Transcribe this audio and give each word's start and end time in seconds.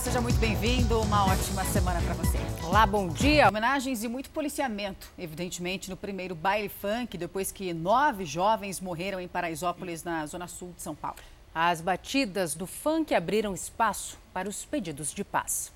seja 0.00 0.20
muito 0.20 0.38
bem-vindo. 0.38 0.98
Uma 1.02 1.26
ótima 1.26 1.62
semana 1.62 2.00
para 2.00 2.14
você. 2.14 2.38
Olá, 2.64 2.86
bom 2.86 3.08
dia. 3.08 3.46
Homenagens 3.46 4.02
e 4.02 4.08
muito 4.08 4.30
policiamento, 4.30 5.06
evidentemente, 5.18 5.90
no 5.90 5.96
primeiro 5.96 6.34
baile 6.34 6.70
funk, 6.70 7.18
depois 7.18 7.52
que 7.52 7.74
nove 7.74 8.24
jovens 8.24 8.80
morreram 8.80 9.20
em 9.20 9.28
Paraisópolis, 9.28 10.02
na 10.02 10.24
zona 10.24 10.48
sul 10.48 10.72
de 10.74 10.80
São 10.80 10.94
Paulo. 10.94 11.18
As 11.54 11.82
batidas 11.82 12.54
do 12.54 12.66
funk 12.66 13.14
abriram 13.14 13.52
espaço 13.52 14.16
para 14.32 14.48
os 14.48 14.64
pedidos 14.64 15.12
de 15.12 15.22
paz. 15.22 15.70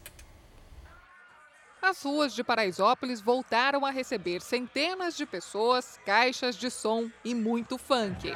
As 1.86 2.02
ruas 2.02 2.32
de 2.32 2.42
Paraisópolis 2.42 3.20
voltaram 3.20 3.84
a 3.84 3.90
receber 3.90 4.40
centenas 4.40 5.14
de 5.14 5.26
pessoas, 5.26 6.00
caixas 6.06 6.56
de 6.56 6.70
som 6.70 7.10
e 7.22 7.34
muito 7.34 7.76
funk. 7.76 8.32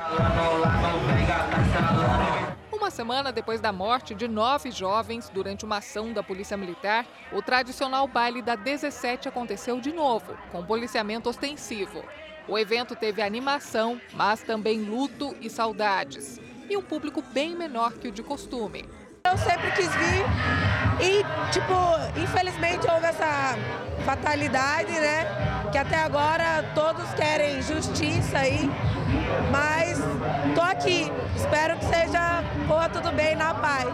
Uma 2.70 2.90
semana 2.90 3.32
depois 3.32 3.58
da 3.58 3.72
morte 3.72 4.14
de 4.14 4.28
nove 4.28 4.70
jovens 4.70 5.30
durante 5.30 5.64
uma 5.64 5.78
ação 5.78 6.12
da 6.12 6.22
Polícia 6.22 6.58
Militar, 6.58 7.06
o 7.32 7.40
tradicional 7.40 8.06
baile 8.06 8.42
da 8.42 8.54
17 8.54 9.30
aconteceu 9.30 9.80
de 9.80 9.94
novo, 9.94 10.36
com 10.52 10.62
policiamento 10.62 11.30
ostensivo. 11.30 12.04
O 12.46 12.58
evento 12.58 12.94
teve 12.94 13.22
animação, 13.22 13.98
mas 14.12 14.42
também 14.42 14.82
luto 14.82 15.34
e 15.40 15.48
saudades. 15.48 16.38
E 16.68 16.76
um 16.76 16.82
público 16.82 17.22
bem 17.22 17.56
menor 17.56 17.94
que 17.94 18.08
o 18.08 18.12
de 18.12 18.22
costume. 18.22 18.84
Eu 19.24 19.38
sempre 19.38 19.70
quis 19.72 19.88
vir 19.96 20.27
e, 21.00 21.22
tipo, 21.52 21.74
infelizmente 22.20 22.90
houve 22.90 23.06
essa 23.06 23.56
fatalidade, 24.04 24.92
né? 24.92 25.26
Que 25.70 25.78
até 25.78 25.96
agora 25.96 26.62
todos 26.74 27.12
querem 27.14 27.62
justiça 27.62 28.38
aí, 28.38 28.68
mas 29.50 29.98
tô 30.54 30.60
aqui. 30.60 31.12
Espero 31.36 31.78
que 31.78 31.84
seja 31.84 32.42
boa 32.66 32.88
tudo 32.88 33.12
bem 33.12 33.36
na 33.36 33.54
paz. 33.54 33.88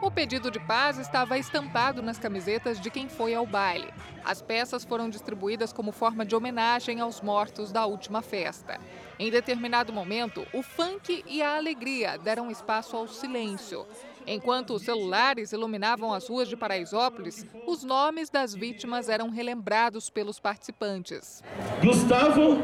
O 0.00 0.10
pedido 0.10 0.50
de 0.50 0.60
paz 0.60 0.96
estava 0.98 1.36
estampado 1.38 2.00
nas 2.02 2.18
camisetas 2.18 2.80
de 2.80 2.90
quem 2.90 3.08
foi 3.08 3.34
ao 3.34 3.44
baile. 3.44 3.92
As 4.24 4.40
peças 4.40 4.84
foram 4.84 5.10
distribuídas 5.10 5.72
como 5.72 5.92
forma 5.92 6.24
de 6.24 6.36
homenagem 6.36 7.00
aos 7.00 7.20
mortos 7.20 7.72
da 7.72 7.84
última 7.84 8.22
festa. 8.22 8.80
Em 9.18 9.30
determinado 9.30 9.92
momento, 9.92 10.46
o 10.52 10.62
funk 10.62 11.24
e 11.26 11.42
a 11.42 11.56
alegria 11.56 12.16
deram 12.16 12.50
espaço 12.50 12.96
ao 12.96 13.08
silêncio. 13.08 13.86
Enquanto 14.26 14.74
os 14.74 14.82
celulares 14.82 15.52
iluminavam 15.52 16.12
as 16.12 16.28
ruas 16.28 16.48
de 16.48 16.56
Paraisópolis, 16.56 17.46
os 17.66 17.82
nomes 17.82 18.28
das 18.30 18.54
vítimas 18.54 19.08
eram 19.08 19.30
relembrados 19.30 20.10
pelos 20.10 20.38
participantes. 20.38 21.42
Gustavo, 21.82 22.62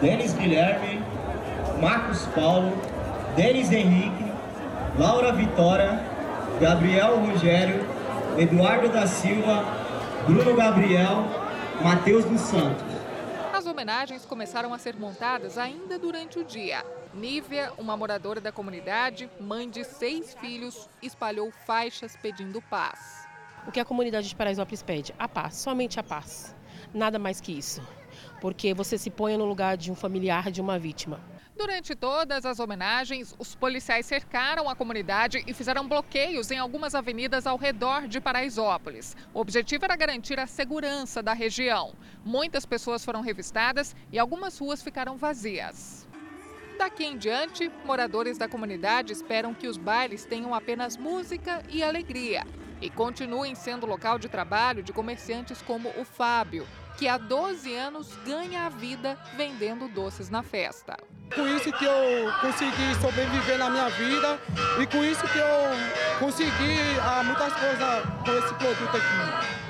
Denis 0.00 0.32
Guilherme, 0.32 1.02
Marcos 1.80 2.26
Paulo, 2.34 2.72
Denis 3.36 3.72
Henrique, 3.72 4.32
Laura 4.98 5.32
Vitória, 5.32 6.00
Gabriel 6.60 7.18
Rogério, 7.18 7.84
Eduardo 8.38 8.88
da 8.88 9.06
Silva, 9.06 9.64
Bruno 10.26 10.54
Gabriel, 10.54 11.24
Matheus 11.82 12.24
dos 12.24 12.40
Santos. 12.40 12.84
As 13.52 13.66
homenagens 13.66 14.24
começaram 14.24 14.72
a 14.72 14.78
ser 14.78 14.96
montadas 14.96 15.58
ainda 15.58 15.98
durante 15.98 16.38
o 16.38 16.44
dia. 16.44 16.84
Nívia, 17.14 17.72
uma 17.78 17.96
moradora 17.96 18.40
da 18.40 18.50
comunidade, 18.50 19.30
mãe 19.38 19.70
de 19.70 19.84
seis 19.84 20.34
filhos, 20.34 20.88
espalhou 21.00 21.52
faixas 21.64 22.16
pedindo 22.16 22.60
paz. 22.62 23.28
O 23.68 23.70
que 23.70 23.78
a 23.78 23.84
comunidade 23.84 24.28
de 24.28 24.34
Paraisópolis 24.34 24.82
pede? 24.82 25.14
A 25.16 25.28
paz, 25.28 25.54
somente 25.54 26.00
a 26.00 26.02
paz. 26.02 26.56
Nada 26.92 27.16
mais 27.16 27.40
que 27.40 27.52
isso. 27.56 27.80
Porque 28.40 28.74
você 28.74 28.98
se 28.98 29.10
põe 29.10 29.36
no 29.36 29.44
lugar 29.44 29.76
de 29.76 29.92
um 29.92 29.94
familiar 29.94 30.50
de 30.50 30.60
uma 30.60 30.76
vítima. 30.76 31.20
Durante 31.56 31.94
todas 31.94 32.44
as 32.44 32.58
homenagens, 32.58 33.32
os 33.38 33.54
policiais 33.54 34.06
cercaram 34.06 34.68
a 34.68 34.74
comunidade 34.74 35.44
e 35.46 35.54
fizeram 35.54 35.86
bloqueios 35.86 36.50
em 36.50 36.58
algumas 36.58 36.96
avenidas 36.96 37.46
ao 37.46 37.56
redor 37.56 38.08
de 38.08 38.20
Paraisópolis. 38.20 39.16
O 39.32 39.38
objetivo 39.38 39.84
era 39.84 39.94
garantir 39.94 40.40
a 40.40 40.48
segurança 40.48 41.22
da 41.22 41.32
região. 41.32 41.94
Muitas 42.24 42.66
pessoas 42.66 43.04
foram 43.04 43.20
revistadas 43.20 43.94
e 44.10 44.18
algumas 44.18 44.58
ruas 44.58 44.82
ficaram 44.82 45.16
vazias. 45.16 46.03
Daqui 46.78 47.04
em 47.04 47.16
diante, 47.16 47.70
moradores 47.84 48.36
da 48.36 48.48
comunidade 48.48 49.12
esperam 49.12 49.54
que 49.54 49.68
os 49.68 49.76
bailes 49.76 50.24
tenham 50.24 50.54
apenas 50.54 50.96
música 50.96 51.62
e 51.68 51.82
alegria 51.82 52.44
e 52.80 52.90
continuem 52.90 53.54
sendo 53.54 53.86
local 53.86 54.18
de 54.18 54.28
trabalho 54.28 54.82
de 54.82 54.92
comerciantes 54.92 55.62
como 55.62 55.88
o 55.90 56.04
Fábio, 56.04 56.66
que 56.98 57.08
há 57.08 57.16
12 57.16 57.74
anos 57.74 58.14
ganha 58.26 58.66
a 58.66 58.68
vida 58.68 59.18
vendendo 59.36 59.88
doces 59.88 60.28
na 60.28 60.42
festa. 60.42 60.96
Com 61.34 61.46
isso 61.46 61.72
que 61.72 61.84
eu 61.84 62.30
consegui 62.40 62.94
sobreviver 63.00 63.58
na 63.58 63.70
minha 63.70 63.88
vida 63.88 64.38
e 64.82 64.86
com 64.86 65.02
isso 65.02 65.22
que 65.28 65.38
eu 65.38 66.18
consegui 66.18 66.78
ah, 67.02 67.22
muitas 67.24 67.52
coisas 67.54 68.04
com 68.24 68.32
esse 68.32 68.54
produto 68.54 68.96
aqui. 68.96 69.64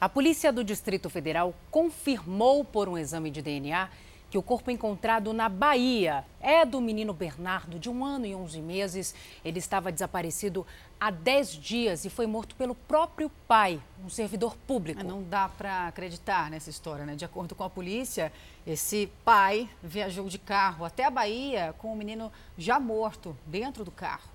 A 0.00 0.08
Polícia 0.08 0.52
do 0.52 0.64
Distrito 0.64 1.08
Federal 1.08 1.54
confirmou 1.70 2.64
por 2.64 2.88
um 2.88 2.98
exame 2.98 3.30
de 3.30 3.40
DNA 3.40 3.88
que 4.32 4.38
o 4.38 4.42
corpo 4.42 4.70
encontrado 4.70 5.30
na 5.34 5.46
Bahia 5.46 6.24
é 6.40 6.64
do 6.64 6.80
menino 6.80 7.12
Bernardo, 7.12 7.78
de 7.78 7.90
um 7.90 8.02
ano 8.02 8.24
e 8.24 8.34
onze 8.34 8.62
meses. 8.62 9.14
Ele 9.44 9.58
estava 9.58 9.92
desaparecido 9.92 10.66
há 10.98 11.10
dez 11.10 11.50
dias 11.50 12.06
e 12.06 12.08
foi 12.08 12.26
morto 12.26 12.56
pelo 12.56 12.74
próprio 12.74 13.30
pai, 13.46 13.78
um 14.02 14.08
servidor 14.08 14.56
público. 14.66 15.04
Não 15.04 15.22
dá 15.22 15.50
para 15.50 15.86
acreditar 15.88 16.50
nessa 16.50 16.70
história, 16.70 17.04
né? 17.04 17.14
De 17.14 17.26
acordo 17.26 17.54
com 17.54 17.62
a 17.62 17.68
polícia, 17.68 18.32
esse 18.66 19.12
pai 19.22 19.68
viajou 19.82 20.26
de 20.30 20.38
carro 20.38 20.86
até 20.86 21.04
a 21.04 21.10
Bahia 21.10 21.74
com 21.76 21.92
o 21.92 21.96
menino 21.96 22.32
já 22.56 22.80
morto 22.80 23.36
dentro 23.44 23.84
do 23.84 23.90
carro. 23.90 24.30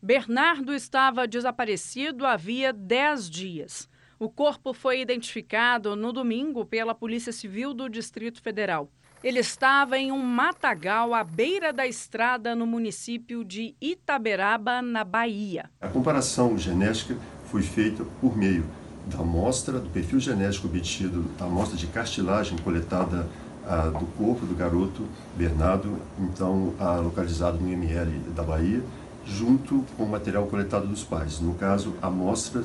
Bernardo 0.00 0.72
estava 0.72 1.26
desaparecido 1.26 2.24
havia 2.24 2.72
dez 2.72 3.28
dias. 3.28 3.90
O 4.22 4.28
corpo 4.28 4.72
foi 4.72 5.00
identificado 5.00 5.96
no 5.96 6.12
domingo 6.12 6.64
pela 6.64 6.94
Polícia 6.94 7.32
Civil 7.32 7.74
do 7.74 7.88
Distrito 7.88 8.40
Federal. 8.40 8.88
Ele 9.20 9.40
estava 9.40 9.98
em 9.98 10.12
um 10.12 10.22
matagal 10.22 11.12
à 11.12 11.24
beira 11.24 11.72
da 11.72 11.88
estrada 11.88 12.54
no 12.54 12.64
município 12.64 13.44
de 13.44 13.74
Itaberaba, 13.80 14.80
na 14.80 15.02
Bahia. 15.02 15.68
A 15.80 15.88
comparação 15.88 16.56
genética 16.56 17.16
foi 17.46 17.62
feita 17.62 18.04
por 18.20 18.38
meio 18.38 18.64
da 19.06 19.18
amostra, 19.18 19.80
do 19.80 19.90
perfil 19.90 20.20
genético 20.20 20.68
obtido 20.68 21.22
da 21.36 21.46
amostra 21.46 21.76
de 21.76 21.88
cartilagem 21.88 22.56
coletada 22.58 23.28
ah, 23.66 23.88
do 23.88 24.06
corpo 24.16 24.46
do 24.46 24.54
garoto 24.54 25.04
Bernardo, 25.36 25.98
então 26.16 26.74
ah, 26.78 26.94
localizado 27.00 27.58
no 27.58 27.68
IML 27.68 28.20
da 28.36 28.44
Bahia, 28.44 28.84
junto 29.26 29.84
com 29.96 30.04
o 30.04 30.08
material 30.08 30.46
coletado 30.46 30.86
dos 30.86 31.02
pais. 31.02 31.40
No 31.40 31.54
caso, 31.54 31.94
a 32.00 32.06
amostra 32.06 32.62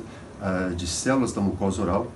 de 0.76 0.86
células 0.86 1.32
da 1.32 1.40
mucosa 1.40 1.82
oral 1.82 2.06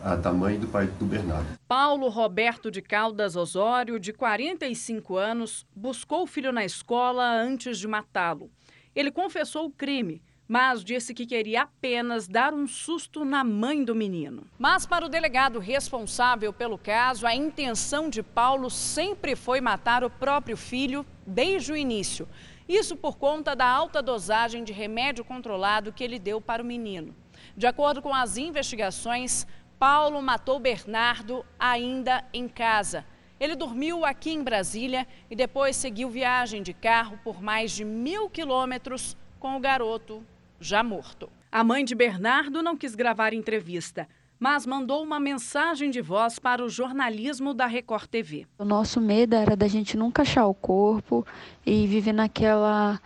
uh, 0.00 0.16
da 0.16 0.32
mãe 0.32 0.58
do 0.58 0.66
pai 0.66 0.86
do 0.86 1.04
Bernardo. 1.04 1.58
Paulo 1.66 2.08
Roberto 2.08 2.70
de 2.70 2.82
Caldas 2.82 3.36
Osório, 3.36 3.98
de 3.98 4.12
45 4.12 5.16
anos, 5.16 5.66
buscou 5.74 6.22
o 6.22 6.26
filho 6.26 6.52
na 6.52 6.64
escola 6.64 7.24
antes 7.24 7.78
de 7.78 7.86
matá-lo. 7.86 8.50
Ele 8.94 9.10
confessou 9.10 9.66
o 9.66 9.70
crime, 9.70 10.22
mas 10.48 10.82
disse 10.82 11.14
que 11.14 11.26
queria 11.26 11.62
apenas 11.62 12.26
dar 12.26 12.52
um 12.52 12.66
susto 12.66 13.24
na 13.24 13.44
mãe 13.44 13.84
do 13.84 13.94
menino. 13.94 14.44
Mas 14.58 14.84
para 14.84 15.06
o 15.06 15.08
delegado 15.08 15.60
responsável 15.60 16.52
pelo 16.52 16.76
caso, 16.76 17.24
a 17.24 17.34
intenção 17.34 18.10
de 18.10 18.22
Paulo 18.22 18.68
sempre 18.68 19.36
foi 19.36 19.60
matar 19.60 20.02
o 20.02 20.10
próprio 20.10 20.56
filho 20.56 21.06
desde 21.24 21.70
o 21.70 21.76
início. 21.76 22.26
Isso 22.68 22.96
por 22.96 23.16
conta 23.16 23.54
da 23.54 23.66
alta 23.66 24.02
dosagem 24.02 24.64
de 24.64 24.72
remédio 24.72 25.24
controlado 25.24 25.92
que 25.92 26.02
ele 26.02 26.18
deu 26.18 26.40
para 26.40 26.62
o 26.62 26.66
menino. 26.66 27.14
De 27.60 27.66
acordo 27.66 28.00
com 28.00 28.14
as 28.14 28.38
investigações, 28.38 29.46
Paulo 29.78 30.22
matou 30.22 30.58
Bernardo 30.58 31.44
ainda 31.58 32.24
em 32.32 32.48
casa. 32.48 33.04
Ele 33.38 33.54
dormiu 33.54 34.02
aqui 34.02 34.30
em 34.30 34.42
Brasília 34.42 35.06
e 35.30 35.36
depois 35.36 35.76
seguiu 35.76 36.08
viagem 36.08 36.62
de 36.62 36.72
carro 36.72 37.20
por 37.22 37.42
mais 37.42 37.72
de 37.72 37.84
mil 37.84 38.30
quilômetros 38.30 39.14
com 39.38 39.58
o 39.58 39.60
garoto 39.60 40.24
já 40.58 40.82
morto. 40.82 41.28
A 41.52 41.62
mãe 41.62 41.84
de 41.84 41.94
Bernardo 41.94 42.62
não 42.62 42.78
quis 42.78 42.94
gravar 42.94 43.34
entrevista, 43.34 44.08
mas 44.38 44.64
mandou 44.64 45.02
uma 45.02 45.20
mensagem 45.20 45.90
de 45.90 46.00
voz 46.00 46.38
para 46.38 46.64
o 46.64 46.70
jornalismo 46.70 47.52
da 47.52 47.66
Record 47.66 48.06
TV. 48.06 48.46
O 48.58 48.64
nosso 48.64 49.02
medo 49.02 49.36
era 49.36 49.54
da 49.54 49.68
gente 49.68 49.98
nunca 49.98 50.22
achar 50.22 50.46
o 50.46 50.54
corpo 50.54 51.26
e 51.66 51.86
viver 51.86 52.14
naquela 52.14 52.98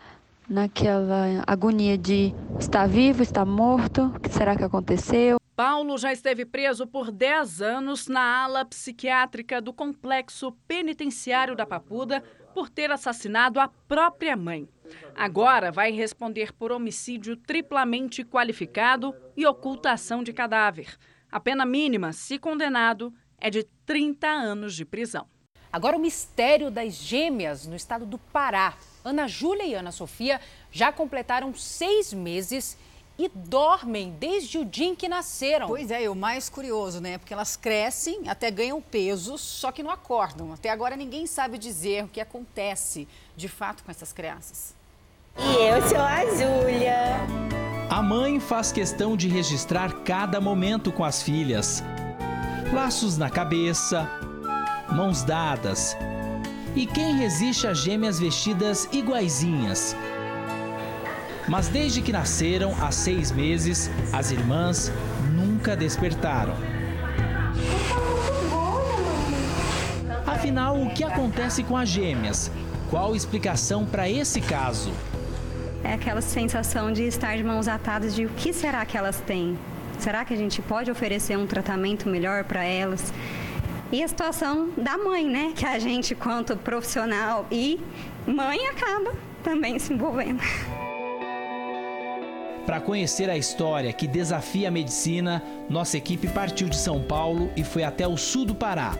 naquela 0.49 1.43
agonia 1.47 1.97
de 1.97 2.35
estar 2.59 2.87
vivo, 2.87 3.23
estar 3.23 3.45
morto, 3.45 4.13
o 4.15 4.21
que 4.21 4.29
será 4.29 4.57
que 4.57 4.65
aconteceu? 4.65 5.39
Paulo 5.57 5.97
já 5.97 6.13
esteve 6.13 6.45
preso 6.45 6.87
por 6.87 7.13
10 7.13 7.63
anos 7.63 8.09
na 8.09 8.43
ala 8.43 8.65
psiquiátrica 8.65 9.61
do 9.61 9.73
complexo 9.73 10.53
penitenciário 10.67 11.55
da 11.55 11.65
Papuda 11.65 12.23
por 12.53 12.69
ter 12.69 12.91
assassinado 12.91 13.61
a 13.61 13.69
própria 13.69 14.37
mãe. 14.37 14.69
Agora 15.15 15.71
vai 15.71 15.93
responder 15.93 16.53
por 16.53 16.73
homicídio 16.73 17.37
triplamente 17.37 18.25
qualificado 18.25 19.15
e 19.37 19.47
ocultação 19.47 20.23
de 20.23 20.33
cadáver. 20.33 20.97
A 21.31 21.41
pena 21.41 21.65
mínima, 21.65 22.13
se 22.13 22.39
condenado, 22.39 23.13
é 23.39 23.49
de 23.49 23.65
30 23.87 24.27
anos 24.27 24.75
de 24.75 24.85
prisão. 24.85 25.27
Agora, 25.73 25.97
o 25.97 26.01
mistério 26.01 26.71
das 26.71 26.95
gêmeas 26.95 27.67
no 27.67 27.75
estado 27.75 28.07
do 28.07 28.19
Pará 28.19 28.75
Ana 29.05 29.29
Júlia 29.29 29.65
e 29.65 29.75
Ana 29.75 29.93
Sofia 29.93 30.41
já 30.73 30.91
completaram 30.91 31.55
seis 31.55 32.13
meses 32.13 32.77
e 33.19 33.29
dormem 33.29 34.11
desde 34.19 34.59
o 34.59 34.65
dia 34.65 34.87
em 34.87 34.95
que 34.95 35.09
nasceram. 35.09 35.69
Pois 35.69 35.91
é, 35.91 36.05
e 36.05 36.09
o 36.09 36.15
mais 36.15 36.49
curioso, 36.49 37.01
né? 37.01 37.19
Porque 37.19 37.33
elas 37.33 37.57
crescem, 37.57 38.29
até 38.29 38.51
ganham 38.51 38.81
peso, 38.81 39.39
só 39.39 39.71
que 39.71 39.83
não 39.83 39.91
acordam. 39.91 40.53
Até 40.53 40.71
agora 40.71 40.97
ninguém 40.97 41.27
sabe 41.27 41.59
dizer 41.59 42.05
o 42.05 42.09
que 42.09 42.21
acontece 42.21 43.07
de 43.37 43.47
fato 43.47 43.85
com 43.85 43.91
essas 43.91 44.13
crianças. 44.13 44.75
E 45.39 45.67
eu 45.67 45.83
sou 45.89 45.99
a 45.99 46.25
Júlia. 46.25 47.45
A 47.91 48.03
mãe 48.03 48.41
faz 48.41 48.73
questão 48.73 49.17
de 49.17 49.29
registrar 49.29 49.93
cada 50.03 50.41
momento 50.41 50.91
com 50.91 51.05
as 51.05 51.23
filhas. 51.23 51.83
Laços 52.73 53.17
na 53.17 53.31
cabeça, 53.31 54.09
mãos 54.91 55.23
dadas. 55.23 55.97
E 56.77 56.87
quem 56.87 57.17
resiste 57.17 57.69
a 57.69 57.73
gêmeas 57.73 58.19
vestidas 58.19 58.89
iguaizinhas? 58.91 59.95
Mas 61.47 61.69
desde 61.69 62.03
que 62.03 62.11
nasceram, 62.11 62.75
há 62.83 62.91
seis 62.91 63.31
meses, 63.31 63.89
as 64.13 64.33
irmãs 64.33 64.91
nunca 65.37 65.77
despertaram. 65.77 66.55
Afinal, 70.27 70.83
o 70.83 70.91
que 70.91 71.05
acontece 71.05 71.63
com 71.63 71.77
as 71.77 71.89
gêmeas? 71.89 72.51
Qual 72.91 73.15
explicação 73.15 73.87
para 73.87 74.09
esse 74.09 74.41
caso? 74.41 74.93
É 75.85 75.93
aquela 75.93 76.21
sensação 76.21 76.93
de 76.93 77.05
estar 77.05 77.37
de 77.37 77.45
mãos 77.45 77.69
atadas 77.69 78.17
de 78.17 78.27
o 78.27 78.31
que 78.31 78.53
será 78.53 78.85
que 78.85 78.99
elas 78.99 79.21
têm? 79.21 79.57
Será 79.99 80.25
que 80.25 80.35
a 80.35 80.37
gente 80.37 80.61
pode 80.61 80.91
oferecer 80.91 81.39
um 81.39 81.47
tratamento 81.47 82.09
melhor 82.09 82.43
para 82.43 82.65
elas? 82.65 83.13
E 83.95 84.03
a 84.03 84.09
situação 84.09 84.71
da 84.77 84.99
mãe, 84.99 85.25
né? 85.25 85.53
Que 85.55 85.65
a 85.65 85.79
gente, 85.79 86.17
quanto 86.17 86.57
profissional 86.57 87.47
e 87.49 87.79
mãe, 88.27 88.67
acaba 88.67 89.13
também 89.41 89.79
se 89.79 89.93
envolvendo. 89.93 90.43
Para 92.67 92.81
conhecer 92.81 93.31
a 93.31 93.39
história 93.39 93.93
que 93.93 94.09
desafia 94.09 94.67
a 94.67 94.71
medicina, 94.73 95.41
nossa 95.71 95.97
equipe 95.97 96.27
partiu 96.27 96.69
de 96.69 96.77
São 96.77 97.05
Paulo 97.05 97.53
e 97.57 97.63
foi 97.63 97.85
até 97.85 98.05
o 98.05 98.17
sul 98.17 98.45
do 98.45 98.55
Pará. 98.57 98.99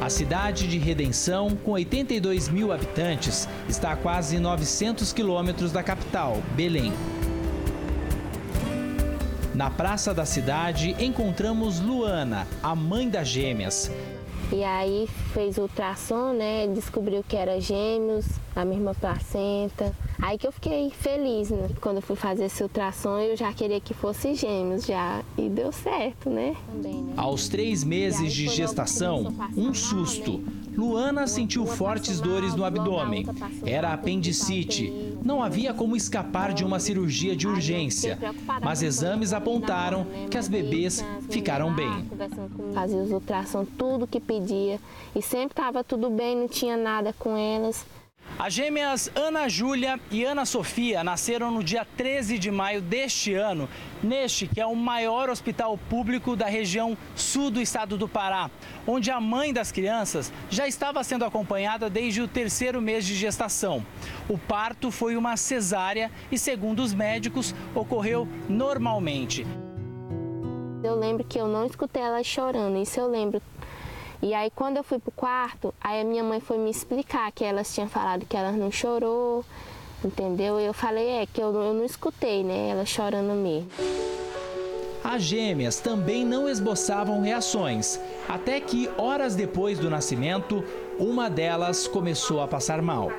A 0.00 0.10
cidade 0.10 0.66
de 0.66 0.78
Redenção, 0.78 1.50
com 1.50 1.70
82 1.70 2.48
mil 2.48 2.72
habitantes, 2.72 3.48
está 3.68 3.92
a 3.92 3.96
quase 3.96 4.40
900 4.40 5.12
quilômetros 5.12 5.70
da 5.70 5.84
capital, 5.84 6.42
Belém. 6.56 6.92
Na 9.56 9.70
praça 9.70 10.12
da 10.12 10.26
cidade, 10.26 10.94
encontramos 11.02 11.80
Luana, 11.80 12.46
a 12.62 12.74
mãe 12.74 13.08
das 13.08 13.26
gêmeas. 13.26 13.90
E 14.52 14.62
aí 14.62 15.08
fez 15.32 15.56
ultrassom, 15.56 16.34
né? 16.34 16.66
Descobriu 16.66 17.24
que 17.26 17.34
era 17.34 17.58
gêmeos, 17.58 18.26
a 18.54 18.66
mesma 18.66 18.94
placenta. 18.94 19.94
Aí 20.20 20.36
que 20.36 20.46
eu 20.46 20.52
fiquei 20.52 20.90
feliz, 20.90 21.48
né? 21.48 21.70
Quando 21.80 21.96
eu 21.96 22.02
fui 22.02 22.16
fazer 22.16 22.44
esse 22.44 22.62
ultrassom, 22.62 23.18
eu 23.18 23.34
já 23.34 23.50
queria 23.50 23.80
que 23.80 23.94
fosse 23.94 24.34
gêmeos 24.34 24.84
já. 24.84 25.22
E 25.38 25.48
deu 25.48 25.72
certo, 25.72 26.28
né? 26.28 26.54
Também, 26.70 27.02
né? 27.02 27.14
Aos 27.16 27.48
três 27.48 27.82
meses 27.82 28.34
de 28.34 28.48
gestação, 28.48 29.34
um 29.56 29.72
susto. 29.72 30.44
Luana 30.76 31.26
sentiu 31.26 31.64
fortes 31.64 32.20
dores 32.20 32.54
no 32.54 32.62
abdômen. 32.62 33.26
Era 33.64 33.94
apendicite. 33.94 35.05
Não 35.26 35.42
havia 35.42 35.74
como 35.74 35.96
escapar 35.96 36.52
de 36.52 36.64
uma 36.64 36.78
cirurgia 36.78 37.34
de 37.34 37.48
urgência. 37.48 38.16
Mas 38.62 38.80
exames 38.80 39.32
apontaram 39.32 40.06
que 40.30 40.38
as 40.38 40.46
bebês 40.46 41.04
ficaram 41.28 41.74
bem. 41.74 42.08
Fazia 42.72 42.98
os 42.98 43.10
ultrassom, 43.10 43.64
tudo 43.64 44.06
que 44.06 44.20
pedia. 44.20 44.78
E 45.16 45.20
sempre 45.20 45.50
estava 45.50 45.82
tudo 45.82 46.08
bem, 46.10 46.36
não 46.36 46.46
tinha 46.46 46.76
nada 46.76 47.12
com 47.18 47.36
elas. 47.36 47.84
As 48.38 48.52
gêmeas 48.52 49.10
Ana 49.14 49.48
Júlia 49.48 49.98
e 50.10 50.22
Ana 50.22 50.44
Sofia 50.44 51.02
nasceram 51.02 51.50
no 51.50 51.64
dia 51.64 51.86
13 51.96 52.38
de 52.38 52.50
maio 52.50 52.82
deste 52.82 53.32
ano, 53.32 53.66
neste 54.02 54.46
que 54.46 54.60
é 54.60 54.66
o 54.66 54.76
maior 54.76 55.30
hospital 55.30 55.78
público 55.88 56.36
da 56.36 56.44
região 56.44 56.98
sul 57.14 57.50
do 57.50 57.62
estado 57.62 57.96
do 57.96 58.06
Pará, 58.06 58.50
onde 58.86 59.10
a 59.10 59.18
mãe 59.18 59.54
das 59.54 59.72
crianças 59.72 60.30
já 60.50 60.68
estava 60.68 61.02
sendo 61.02 61.24
acompanhada 61.24 61.88
desde 61.88 62.20
o 62.20 62.28
terceiro 62.28 62.78
mês 62.82 63.06
de 63.06 63.14
gestação. 63.14 63.84
O 64.28 64.36
parto 64.36 64.90
foi 64.90 65.16
uma 65.16 65.38
cesárea 65.38 66.10
e, 66.30 66.38
segundo 66.38 66.80
os 66.80 66.92
médicos, 66.92 67.54
ocorreu 67.74 68.28
normalmente. 68.50 69.46
Eu 70.84 70.94
lembro 70.94 71.24
que 71.24 71.38
eu 71.38 71.48
não 71.48 71.64
escutei 71.64 72.02
ela 72.02 72.22
chorando, 72.22 72.76
isso 72.76 73.00
eu 73.00 73.08
lembro 73.08 73.40
e 74.22 74.34
aí 74.34 74.50
quando 74.50 74.76
eu 74.76 74.84
fui 74.84 74.98
pro 74.98 75.10
quarto, 75.12 75.74
aí 75.80 76.00
a 76.00 76.04
minha 76.04 76.24
mãe 76.24 76.40
foi 76.40 76.58
me 76.58 76.70
explicar 76.70 77.30
que 77.32 77.44
elas 77.44 77.74
tinham 77.74 77.88
falado 77.88 78.26
que 78.26 78.36
elas 78.36 78.56
não 78.56 78.70
chorou, 78.70 79.44
entendeu? 80.04 80.60
E 80.60 80.64
eu 80.64 80.74
falei, 80.74 81.08
é, 81.08 81.26
que 81.26 81.40
eu, 81.40 81.54
eu 81.54 81.74
não 81.74 81.84
escutei, 81.84 82.42
né? 82.42 82.70
Elas 82.70 82.88
chorando 82.88 83.34
mesmo. 83.34 83.68
As 85.04 85.22
gêmeas 85.22 85.78
também 85.78 86.24
não 86.24 86.48
esboçavam 86.48 87.20
reações, 87.20 88.00
até 88.28 88.58
que 88.58 88.90
horas 88.98 89.36
depois 89.36 89.78
do 89.78 89.88
nascimento, 89.88 90.64
uma 90.98 91.30
delas 91.30 91.86
começou 91.86 92.40
a 92.40 92.48
passar 92.48 92.82
mal. 92.82 93.10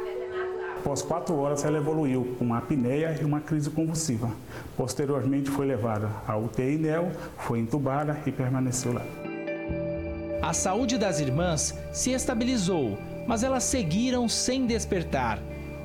Após 0.77 1.01
quatro 1.01 1.37
horas, 1.37 1.63
ela 1.63 1.77
evoluiu 1.77 2.35
com 2.37 2.45
uma 2.45 2.57
apneia 2.57 3.17
e 3.19 3.23
uma 3.23 3.39
crise 3.39 3.69
convulsiva. 3.69 4.31
Posteriormente, 4.75 5.49
foi 5.49 5.65
levada 5.65 6.09
à 6.27 6.37
UTI 6.37 6.77
NEL, 6.77 7.11
foi 7.37 7.59
entubada 7.59 8.17
e 8.25 8.31
permaneceu 8.31 8.93
lá. 8.93 9.26
A 10.41 10.53
saúde 10.53 10.97
das 10.97 11.19
irmãs 11.19 11.73
se 11.91 12.11
estabilizou, 12.11 12.97
mas 13.25 13.43
elas 13.43 13.63
seguiram 13.63 14.29
sem 14.29 14.65
despertar. 14.65 15.39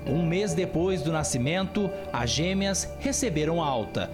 Um 0.06 0.24
mês 0.26 0.52
depois 0.52 1.02
do 1.02 1.12
nascimento, 1.12 1.90
as 2.12 2.30
gêmeas 2.30 2.88
receberam 2.98 3.62
alta. 3.62 4.10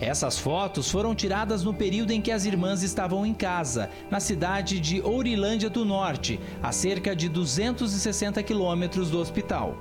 Essas 0.00 0.38
fotos 0.38 0.90
foram 0.90 1.14
tiradas 1.14 1.62
no 1.62 1.72
período 1.72 2.10
em 2.10 2.20
que 2.20 2.32
as 2.32 2.44
irmãs 2.44 2.82
estavam 2.82 3.24
em 3.24 3.34
casa, 3.34 3.88
na 4.10 4.18
cidade 4.18 4.80
de 4.80 5.00
Ourilândia 5.00 5.70
do 5.70 5.84
Norte, 5.84 6.40
a 6.60 6.72
cerca 6.72 7.14
de 7.14 7.28
260 7.28 8.42
quilômetros 8.42 9.10
do 9.10 9.20
hospital. 9.20 9.76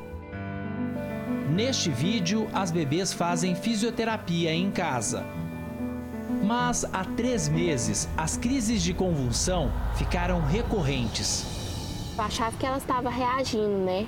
Neste 1.49 1.89
vídeo, 1.89 2.47
as 2.53 2.69
bebês 2.69 3.11
fazem 3.11 3.55
fisioterapia 3.55 4.53
em 4.53 4.69
casa. 4.69 5.25
Mas 6.53 6.83
há 6.83 7.05
três 7.15 7.47
meses, 7.47 8.09
as 8.17 8.35
crises 8.35 8.83
de 8.83 8.93
convulsão 8.93 9.71
ficaram 9.95 10.41
recorrentes. 10.41 11.45
Eu 12.17 12.25
achava 12.25 12.57
que 12.57 12.65
ela 12.65 12.75
estava 12.75 13.09
reagindo, 13.09 13.77
né? 13.85 14.05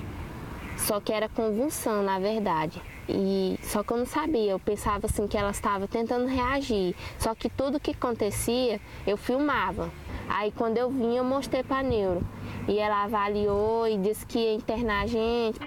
Só 0.76 1.00
que 1.00 1.10
era 1.10 1.26
convulsão, 1.26 2.02
na 2.02 2.18
verdade. 2.18 2.82
E 3.08 3.58
só 3.62 3.82
que 3.82 3.94
eu 3.94 3.96
não 3.96 4.04
sabia, 4.04 4.50
eu 4.50 4.58
pensava 4.58 5.06
assim 5.06 5.26
que 5.26 5.38
ela 5.38 5.52
estava 5.52 5.88
tentando 5.88 6.26
reagir. 6.26 6.94
Só 7.18 7.34
que 7.34 7.48
tudo 7.48 7.80
que 7.80 7.92
acontecia, 7.92 8.78
eu 9.06 9.16
filmava. 9.16 9.90
Aí 10.28 10.52
quando 10.52 10.76
eu 10.76 10.90
vim, 10.90 11.16
eu 11.16 11.24
mostrei 11.24 11.62
para 11.62 11.82
neuro. 11.82 12.20
E 12.68 12.78
ela 12.78 13.04
avaliou 13.04 13.88
e 13.88 13.96
disse 13.96 14.26
que 14.26 14.38
ia 14.38 14.54
internar 14.54 15.04
a 15.04 15.06
gente. 15.06 15.58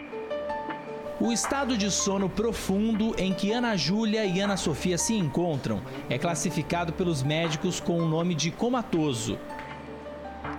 O 1.20 1.32
estado 1.32 1.76
de 1.76 1.90
sono 1.90 2.30
profundo 2.30 3.16
em 3.18 3.34
que 3.34 3.52
Ana 3.52 3.76
Júlia 3.76 4.24
e 4.24 4.40
Ana 4.40 4.56
Sofia 4.56 5.00
se 5.00 5.16
encontram 5.16 5.82
é 6.12 6.18
classificado 6.20 6.94
pelos 6.94 7.24
médicos 7.24 7.80
com 7.80 7.98
o 7.98 8.08
nome 8.08 8.36
de 8.36 8.52
comatoso. 8.52 9.40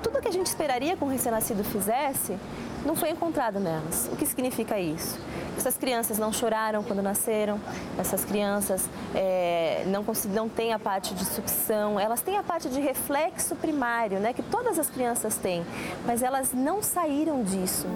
Tudo 0.02 0.20
que 0.20 0.26
a 0.26 0.32
gente 0.32 0.46
esperaria 0.46 0.96
que 0.96 1.04
um 1.04 1.08
recém-nascido 1.08 1.62
fizesse 1.62 2.36
não 2.84 2.96
foi 2.96 3.10
encontrado 3.10 3.60
nelas. 3.60 4.10
O 4.12 4.16
que 4.16 4.26
significa 4.26 4.80
isso? 4.80 5.20
Essas 5.56 5.76
crianças 5.76 6.18
não 6.18 6.32
choraram 6.32 6.82
quando 6.82 7.02
nasceram, 7.02 7.60
essas 7.96 8.24
crianças 8.24 8.90
é, 9.14 9.84
não, 9.86 10.04
não 10.34 10.48
têm 10.48 10.72
a 10.72 10.78
parte 10.78 11.14
de 11.14 11.24
sucção, 11.24 12.00
elas 12.00 12.20
têm 12.20 12.36
a 12.36 12.42
parte 12.42 12.68
de 12.68 12.80
reflexo 12.80 13.54
primário, 13.54 14.18
né, 14.18 14.32
que 14.32 14.42
todas 14.42 14.76
as 14.76 14.90
crianças 14.90 15.36
têm, 15.36 15.64
mas 16.04 16.20
elas 16.20 16.52
não 16.52 16.82
saíram 16.82 17.44
disso 17.44 17.86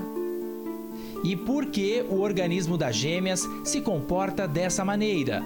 e 1.23 1.37
por 1.37 1.67
que 1.67 2.05
o 2.09 2.21
organismo 2.21 2.77
das 2.77 2.97
gêmeas 2.97 3.49
se 3.65 3.81
comporta 3.81 4.47
dessa 4.47 4.85
maneira. 4.85 5.43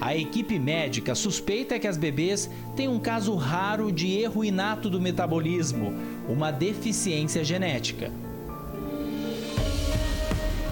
A 0.00 0.16
equipe 0.16 0.58
médica 0.58 1.14
suspeita 1.14 1.78
que 1.78 1.86
as 1.86 1.98
bebês 1.98 2.50
têm 2.74 2.88
um 2.88 2.98
caso 2.98 3.34
raro 3.34 3.92
de 3.92 4.18
erro 4.18 4.42
inato 4.42 4.88
do 4.88 5.00
metabolismo, 5.00 5.92
uma 6.26 6.50
deficiência 6.50 7.44
genética. 7.44 8.10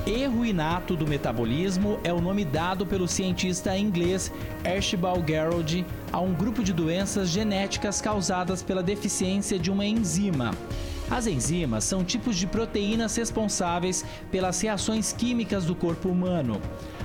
Erro 0.06 0.46
inato 0.46 0.96
do 0.96 1.06
metabolismo 1.06 2.00
é 2.02 2.10
o 2.10 2.22
nome 2.22 2.42
dado 2.42 2.86
pelo 2.86 3.06
cientista 3.06 3.76
inglês 3.76 4.32
Archibald 4.64 5.30
Gerald 5.30 5.84
a 6.10 6.18
um 6.18 6.32
grupo 6.32 6.64
de 6.64 6.72
doenças 6.72 7.28
genéticas 7.28 8.00
causadas 8.00 8.62
pela 8.62 8.82
deficiência 8.82 9.58
de 9.58 9.70
uma 9.70 9.84
enzima. 9.84 10.52
As 11.10 11.26
enzimas 11.26 11.84
são 11.84 12.04
tipos 12.04 12.36
de 12.36 12.46
proteínas 12.46 13.16
responsáveis 13.16 14.04
pelas 14.30 14.60
reações 14.60 15.12
químicas 15.12 15.64
do 15.64 15.74
corpo 15.74 16.08
humano. 16.08 16.60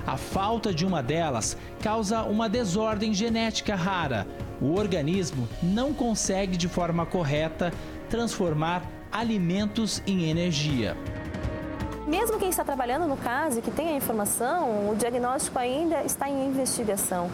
A 0.06 0.18
falta 0.18 0.74
de 0.74 0.86
uma 0.86 1.02
delas 1.02 1.58
causa 1.82 2.24
uma 2.24 2.50
desordem 2.50 3.14
genética 3.14 3.76
rara. 3.76 4.28
O 4.62 4.74
organismo 4.78 5.48
não 5.62 5.94
consegue 5.94 6.58
de 6.58 6.68
forma 6.68 7.06
correta 7.06 7.72
transformar 8.10 8.84
alimentos 9.10 10.04
em 10.06 10.30
energia. 10.30 10.98
Mesmo 12.06 12.38
quem 12.38 12.50
está 12.50 12.66
trabalhando 12.66 13.08
no 13.08 13.16
caso 13.16 13.60
e 13.60 13.62
que 13.62 13.72
tem 13.72 13.88
a 13.90 13.96
informação, 13.96 14.90
o 14.90 14.96
diagnóstico 14.98 15.58
ainda 15.58 16.04
está 16.04 16.30
em 16.30 16.48
investigação. 16.48 17.32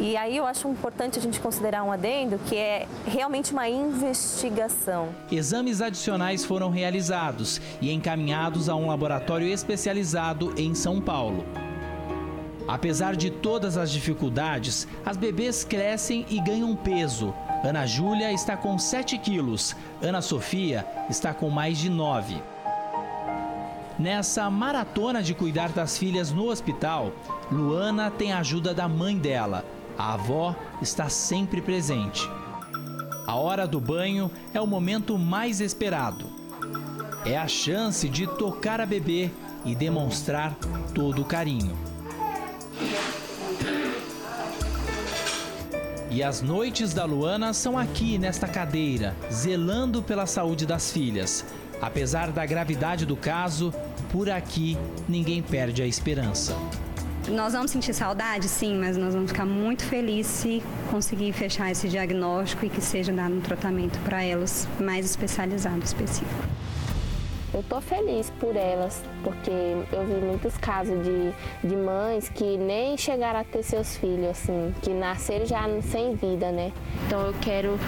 E 0.00 0.16
aí 0.16 0.36
eu 0.36 0.46
acho 0.46 0.68
importante 0.68 1.18
a 1.18 1.22
gente 1.22 1.40
considerar 1.40 1.82
um 1.82 1.90
adendo 1.90 2.38
que 2.46 2.56
é 2.56 2.86
realmente 3.04 3.52
uma 3.52 3.68
investigação. 3.68 5.08
Exames 5.30 5.82
adicionais 5.82 6.44
foram 6.44 6.70
realizados 6.70 7.60
e 7.80 7.90
encaminhados 7.90 8.68
a 8.68 8.76
um 8.76 8.86
laboratório 8.86 9.48
especializado 9.48 10.54
em 10.56 10.72
São 10.72 11.00
Paulo. 11.00 11.44
Apesar 12.68 13.16
de 13.16 13.30
todas 13.30 13.76
as 13.76 13.90
dificuldades, 13.90 14.86
as 15.04 15.16
bebês 15.16 15.64
crescem 15.64 16.24
e 16.30 16.38
ganham 16.38 16.76
peso. 16.76 17.34
Ana 17.64 17.84
Júlia 17.84 18.32
está 18.32 18.56
com 18.56 18.78
7 18.78 19.18
quilos, 19.18 19.74
Ana 20.00 20.22
Sofia 20.22 20.86
está 21.10 21.34
com 21.34 21.50
mais 21.50 21.76
de 21.76 21.90
9. 21.90 22.40
Nessa 23.98 24.48
maratona 24.48 25.20
de 25.20 25.34
cuidar 25.34 25.70
das 25.70 25.98
filhas 25.98 26.30
no 26.30 26.50
hospital, 26.50 27.10
Luana 27.50 28.12
tem 28.12 28.32
a 28.32 28.38
ajuda 28.38 28.72
da 28.72 28.86
mãe 28.86 29.18
dela, 29.18 29.64
a 29.98 30.14
avó 30.14 30.54
está 30.80 31.08
sempre 31.08 31.60
presente. 31.60 32.30
A 33.26 33.34
hora 33.34 33.66
do 33.66 33.80
banho 33.80 34.30
é 34.54 34.60
o 34.60 34.66
momento 34.66 35.18
mais 35.18 35.60
esperado. 35.60 36.24
É 37.26 37.36
a 37.36 37.48
chance 37.48 38.08
de 38.08 38.26
tocar 38.26 38.80
a 38.80 38.86
bebê 38.86 39.30
e 39.64 39.74
demonstrar 39.74 40.54
todo 40.94 41.22
o 41.22 41.24
carinho. 41.24 41.76
E 46.10 46.22
as 46.22 46.40
noites 46.40 46.94
da 46.94 47.04
Luana 47.04 47.52
são 47.52 47.76
aqui 47.76 48.16
nesta 48.16 48.48
cadeira, 48.48 49.14
zelando 49.30 50.02
pela 50.02 50.24
saúde 50.24 50.64
das 50.64 50.90
filhas. 50.90 51.44
Apesar 51.82 52.32
da 52.32 52.46
gravidade 52.46 53.04
do 53.04 53.16
caso, 53.16 53.74
por 54.10 54.30
aqui 54.30 54.78
ninguém 55.06 55.42
perde 55.42 55.82
a 55.82 55.86
esperança. 55.86 56.56
Nós 57.30 57.52
vamos 57.52 57.70
sentir 57.70 57.92
saudade, 57.92 58.48
sim, 58.48 58.78
mas 58.78 58.96
nós 58.96 59.12
vamos 59.12 59.30
ficar 59.30 59.44
muito 59.44 59.84
felizes 59.84 60.32
se 60.32 60.62
conseguir 60.90 61.32
fechar 61.32 61.70
esse 61.70 61.86
diagnóstico 61.86 62.64
e 62.64 62.70
que 62.70 62.80
seja 62.80 63.12
dado 63.12 63.34
um 63.34 63.40
tratamento 63.40 63.98
para 64.00 64.22
elas 64.22 64.66
mais 64.80 65.04
especializado, 65.04 65.84
específico. 65.84 66.42
Eu 67.52 67.62
tô 67.62 67.80
feliz 67.80 68.30
por 68.40 68.56
elas, 68.56 69.02
porque 69.22 69.50
eu 69.50 70.06
vi 70.06 70.24
muitos 70.24 70.56
casos 70.56 70.96
de, 71.04 71.68
de 71.68 71.76
mães 71.76 72.30
que 72.30 72.56
nem 72.56 72.96
chegaram 72.96 73.40
a 73.40 73.44
ter 73.44 73.62
seus 73.62 73.96
filhos, 73.96 74.30
assim, 74.30 74.74
que 74.82 74.90
nasceram 74.90 75.44
já 75.44 75.64
sem 75.82 76.14
vida, 76.14 76.50
né? 76.50 76.72
Então 77.06 77.20
eu 77.26 77.34
quero 77.42 77.78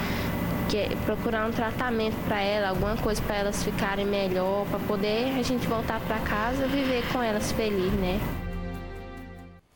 que, 0.69 0.95
procurar 1.05 1.47
um 1.47 1.51
tratamento 1.51 2.15
para 2.27 2.41
elas, 2.41 2.69
alguma 2.69 2.95
coisa 2.97 3.21
para 3.23 3.37
elas 3.37 3.63
ficarem 3.63 4.05
melhor, 4.05 4.67
para 4.67 4.79
poder 4.79 5.33
a 5.39 5.41
gente 5.41 5.65
voltar 5.67 5.99
para 6.01 6.19
casa 6.19 6.65
e 6.65 6.69
viver 6.69 7.03
com 7.11 7.21
elas 7.23 7.51
feliz, 7.51 7.91
né? 7.93 8.19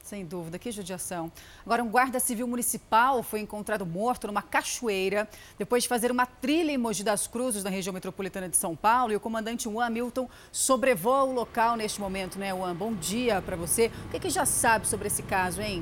Sem 0.06 0.24
dúvida, 0.24 0.60
que 0.60 0.72
judiação. 0.72 1.32
Agora, 1.66 1.84
um 1.84 1.90
guarda 1.90 2.20
civil 2.20 2.48
municipal 2.48 3.24
foi 3.24 3.40
encontrado 3.40 3.88
morto 3.88 4.28
numa 4.28 4.44
cachoeira 4.44 5.28
depois 5.58 5.82
de 5.82 5.90
fazer 5.90 6.12
uma 6.12 6.28
trilha 6.28 6.72
em 6.72 6.78
Mogi 6.78 7.04
das 7.04 7.26
Cruzes, 7.26 7.64
na 7.64 7.72
região 7.72 7.92
metropolitana 7.92 8.48
de 8.48 8.56
São 8.56 8.76
Paulo. 8.76 9.14
E 9.14 9.16
o 9.16 9.20
comandante 9.20 9.64
Juan 9.64 9.90
Milton 9.90 10.30
sobrevoa 10.52 11.24
o 11.24 11.34
local 11.34 11.76
neste 11.76 12.00
momento, 12.00 12.38
né, 12.38 12.52
Juan? 12.52 12.76
Bom 12.76 12.94
dia 12.94 13.42
para 13.42 13.56
você. 13.56 13.92
O 14.06 14.10
que, 14.10 14.20
que 14.20 14.30
já 14.30 14.46
sabe 14.46 14.88
sobre 14.88 15.08
esse 15.08 15.24
caso, 15.24 15.60
hein? 15.60 15.82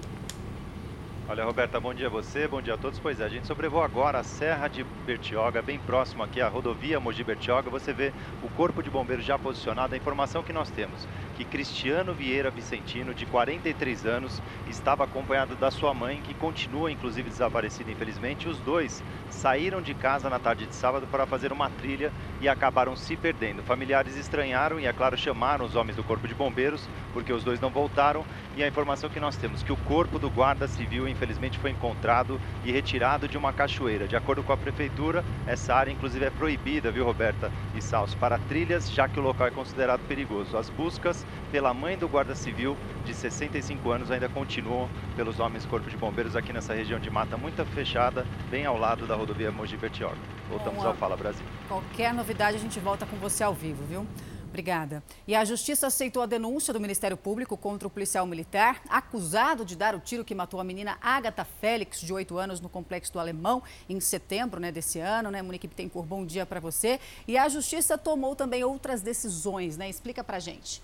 Olha, 1.27 1.45
Roberta, 1.45 1.79
bom 1.79 1.93
dia 1.93 2.07
a 2.07 2.09
você, 2.09 2.47
bom 2.47 2.61
dia 2.61 2.73
a 2.73 2.77
todos. 2.77 2.99
Pois 2.99 3.19
é, 3.21 3.23
a 3.23 3.29
gente 3.29 3.47
sobrevoa 3.47 3.85
agora 3.85 4.19
a 4.19 4.23
Serra 4.23 4.67
de 4.67 4.83
Bertioga, 5.05 5.61
bem 5.61 5.79
próximo 5.79 6.21
aqui 6.21 6.41
à 6.41 6.47
rodovia 6.47 6.99
Mogi 6.99 7.23
Bertioga. 7.23 7.69
Você 7.69 7.91
vê 7.91 8.13
o 8.43 8.49
Corpo 8.49 8.83
de 8.83 8.89
Bombeiros 8.89 9.25
já 9.25 9.39
posicionado. 9.39 9.95
A 9.95 9.97
informação 9.97 10.43
que 10.43 10.51
nós 10.51 10.69
temos 10.69 11.07
que 11.35 11.45
Cristiano 11.45 12.13
Vieira 12.13 12.49
Vicentino, 12.49 13.13
de 13.13 13.25
43 13.25 14.05
anos, 14.05 14.41
estava 14.67 15.03
acompanhado 15.03 15.55
da 15.55 15.71
sua 15.71 15.93
mãe, 15.93 16.21
que 16.21 16.33
continua 16.33 16.91
inclusive 16.91 17.29
desaparecida, 17.29 17.91
infelizmente. 17.91 18.47
Os 18.47 18.57
dois 18.59 19.03
saíram 19.29 19.81
de 19.81 19.93
casa 19.93 20.29
na 20.29 20.39
tarde 20.39 20.65
de 20.65 20.75
sábado 20.75 21.07
para 21.07 21.25
fazer 21.25 21.51
uma 21.51 21.69
trilha 21.69 22.11
e 22.39 22.47
acabaram 22.47 22.95
se 22.95 23.15
perdendo. 23.15 23.63
Familiares 23.63 24.15
estranharam 24.15 24.79
e, 24.79 24.85
é 24.85 24.93
claro, 24.93 25.17
chamaram 25.17 25.65
os 25.65 25.75
homens 25.75 25.95
do 25.95 26.03
Corpo 26.03 26.27
de 26.27 26.33
Bombeiros, 26.33 26.87
porque 27.13 27.33
os 27.33 27.43
dois 27.43 27.59
não 27.59 27.69
voltaram. 27.69 28.25
E 28.55 28.63
a 28.63 28.67
informação 28.67 29.09
que 29.09 29.19
nós 29.19 29.35
temos 29.35 29.63
que 29.63 29.71
o 29.71 29.77
corpo 29.77 30.19
do 30.19 30.29
guarda 30.29 30.67
civil 30.67 31.07
infelizmente 31.07 31.57
foi 31.57 31.71
encontrado 31.71 32.39
e 32.63 32.71
retirado 32.71 33.27
de 33.27 33.37
uma 33.37 33.51
cachoeira. 33.51 34.07
De 34.07 34.15
acordo 34.15 34.43
com 34.43 34.53
a 34.53 34.57
prefeitura, 34.57 35.23
essa 35.47 35.73
área 35.73 35.91
inclusive 35.91 36.25
é 36.25 36.29
proibida, 36.29 36.91
viu 36.91 37.03
Roberta 37.03 37.51
e 37.75 37.81
Salso, 37.81 38.15
para 38.17 38.37
trilhas, 38.37 38.91
já 38.91 39.07
que 39.07 39.19
o 39.19 39.23
local 39.23 39.47
é 39.47 39.51
considerado 39.51 40.01
perigoso. 40.07 40.55
As 40.57 40.69
buscas 40.69 41.22
pela 41.51 41.73
mãe 41.73 41.97
do 41.97 42.07
guarda 42.07 42.35
civil 42.35 42.77
de 43.05 43.13
65 43.13 43.91
anos 43.91 44.11
ainda 44.11 44.27
continuam 44.27 44.89
pelos 45.15 45.39
homens 45.39 45.65
Corpo 45.65 45.89
de 45.89 45.97
Bombeiros 45.97 46.35
aqui 46.35 46.51
nessa 46.51 46.73
região 46.73 46.99
de 46.99 47.09
mata 47.09 47.37
muito 47.37 47.63
fechada, 47.67 48.25
bem 48.49 48.65
ao 48.65 48.77
lado 48.77 49.05
da 49.05 49.15
rodovia 49.15 49.51
Mogi 49.51 49.77
Bertioga. 49.77 50.17
Voltamos 50.49 50.81
Bom, 50.81 50.89
ao 50.89 50.95
Fala 50.95 51.15
Brasil. 51.15 51.45
Qualquer 51.67 52.13
novidade 52.13 52.57
a 52.57 52.59
gente 52.59 52.79
volta 52.79 53.05
com 53.05 53.17
você 53.17 53.43
ao 53.43 53.53
vivo, 53.53 53.83
viu? 53.85 54.07
Obrigada. 54.53 55.01
E 55.27 55.33
a 55.33 55.43
Justiça 55.43 55.87
aceitou 55.87 56.21
a 56.21 56.27
denúncia 56.27 56.71
do 56.71 56.79
Ministério 56.79 57.17
Público 57.17 57.57
contra 57.57 57.87
o 57.87 57.91
policial 57.91 58.23
militar 58.27 58.83
acusado 58.87 59.65
de 59.65 59.75
dar 59.75 59.95
o 59.95 59.99
tiro 59.99 60.23
que 60.23 60.35
matou 60.35 60.59
a 60.59 60.63
menina 60.63 60.95
Agatha 61.01 61.43
Félix, 61.43 61.99
de 61.99 62.13
8 62.13 62.37
anos, 62.37 62.61
no 62.61 62.69
Complexo 62.69 63.11
do 63.11 63.19
Alemão, 63.19 63.63
em 63.89 63.99
setembro 63.99 64.59
né, 64.59 64.71
desse 64.71 64.99
ano. 64.99 65.31
Né? 65.31 65.41
Monique 65.41 65.67
Bittencourt, 65.67 66.07
bom 66.07 66.23
dia 66.23 66.45
para 66.45 66.59
você. 66.59 66.99
E 67.27 67.35
a 67.35 67.49
Justiça 67.49 67.97
tomou 67.97 68.35
também 68.35 68.63
outras 68.63 69.01
decisões, 69.01 69.75
né? 69.75 69.89
Explica 69.89 70.23
para 70.23 70.37
gente. 70.37 70.83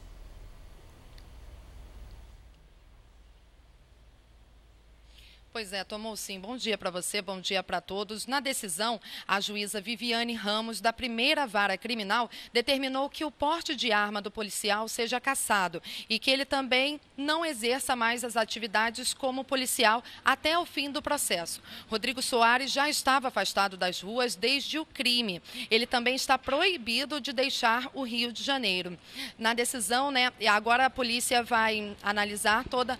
Pois 5.59 5.73
é, 5.73 5.83
tomou 5.83 6.15
sim. 6.15 6.39
Bom 6.39 6.55
dia 6.55 6.77
para 6.77 6.89
você, 6.89 7.21
bom 7.21 7.41
dia 7.41 7.61
para 7.61 7.81
todos. 7.81 8.25
Na 8.25 8.39
decisão, 8.39 8.97
a 9.27 9.41
juíza 9.41 9.81
Viviane 9.81 10.33
Ramos, 10.33 10.79
da 10.79 10.93
primeira 10.93 11.45
vara 11.45 11.77
criminal, 11.77 12.31
determinou 12.53 13.09
que 13.09 13.25
o 13.25 13.29
porte 13.29 13.75
de 13.75 13.91
arma 13.91 14.21
do 14.21 14.31
policial 14.31 14.87
seja 14.87 15.19
cassado 15.19 15.83
e 16.09 16.17
que 16.17 16.31
ele 16.31 16.45
também 16.45 16.97
não 17.17 17.45
exerça 17.45 17.93
mais 17.93 18.23
as 18.23 18.37
atividades 18.37 19.13
como 19.13 19.43
policial 19.43 20.01
até 20.23 20.57
o 20.57 20.65
fim 20.65 20.89
do 20.89 21.01
processo. 21.01 21.61
Rodrigo 21.89 22.21
Soares 22.21 22.71
já 22.71 22.89
estava 22.89 23.27
afastado 23.27 23.75
das 23.75 23.99
ruas 23.99 24.37
desde 24.37 24.79
o 24.79 24.85
crime. 24.85 25.41
Ele 25.69 25.85
também 25.85 26.15
está 26.15 26.37
proibido 26.37 27.19
de 27.19 27.33
deixar 27.33 27.89
o 27.93 28.03
Rio 28.03 28.31
de 28.31 28.45
Janeiro. 28.45 28.97
Na 29.37 29.53
decisão, 29.53 30.09
né, 30.09 30.31
agora 30.49 30.85
a 30.85 30.89
polícia 30.89 31.43
vai 31.43 31.97
analisar 32.01 32.63
toda 32.63 32.97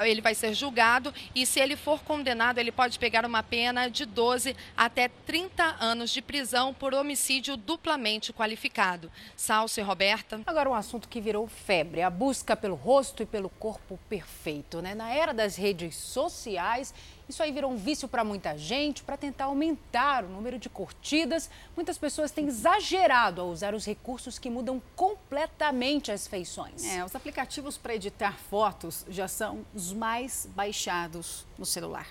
ele 0.00 0.20
vai 0.20 0.34
ser 0.34 0.54
julgado 0.54 1.12
e 1.34 1.46
se 1.46 1.60
ele 1.60 1.76
for 1.76 2.00
condenado, 2.00 2.58
ele 2.58 2.72
pode 2.72 2.98
pegar 2.98 3.24
uma 3.24 3.42
pena 3.42 3.88
de 3.88 4.04
12 4.04 4.56
até 4.76 5.08
30 5.08 5.76
anos 5.80 6.10
de 6.10 6.22
prisão 6.22 6.72
por 6.72 6.94
homicídio 6.94 7.56
duplamente 7.56 8.32
qualificado. 8.32 9.10
Salso 9.36 9.80
e 9.80 9.82
Roberta. 9.82 10.40
Agora 10.46 10.70
um 10.70 10.74
assunto 10.74 11.08
que 11.08 11.20
virou 11.20 11.46
febre, 11.46 12.02
a 12.02 12.10
busca 12.10 12.56
pelo 12.56 12.74
rosto 12.74 13.22
e 13.22 13.26
pelo 13.26 13.48
corpo 13.48 13.98
perfeito, 14.08 14.80
né? 14.80 14.94
Na 14.94 15.12
era 15.12 15.32
das 15.32 15.56
redes 15.56 15.96
sociais, 15.96 16.92
isso 17.28 17.42
aí 17.42 17.50
virou 17.50 17.70
um 17.70 17.76
vício 17.76 18.06
para 18.08 18.22
muita 18.22 18.56
gente, 18.56 19.02
para 19.02 19.16
tentar 19.16 19.46
aumentar 19.46 20.24
o 20.24 20.28
número 20.28 20.58
de 20.58 20.68
curtidas. 20.68 21.50
Muitas 21.74 21.98
pessoas 21.98 22.30
têm 22.30 22.46
exagerado 22.46 23.40
ao 23.40 23.48
usar 23.48 23.74
os 23.74 23.84
recursos 23.84 24.38
que 24.38 24.48
mudam 24.48 24.80
completamente 24.94 26.12
as 26.12 26.26
feições. 26.26 26.84
É, 26.84 27.04
os 27.04 27.14
aplicativos 27.14 27.76
para 27.76 27.94
editar 27.94 28.38
fotos 28.48 29.04
já 29.08 29.26
são 29.26 29.64
os 29.74 29.92
mais 29.92 30.48
baixados 30.54 31.44
no 31.58 31.66
celular. 31.66 32.06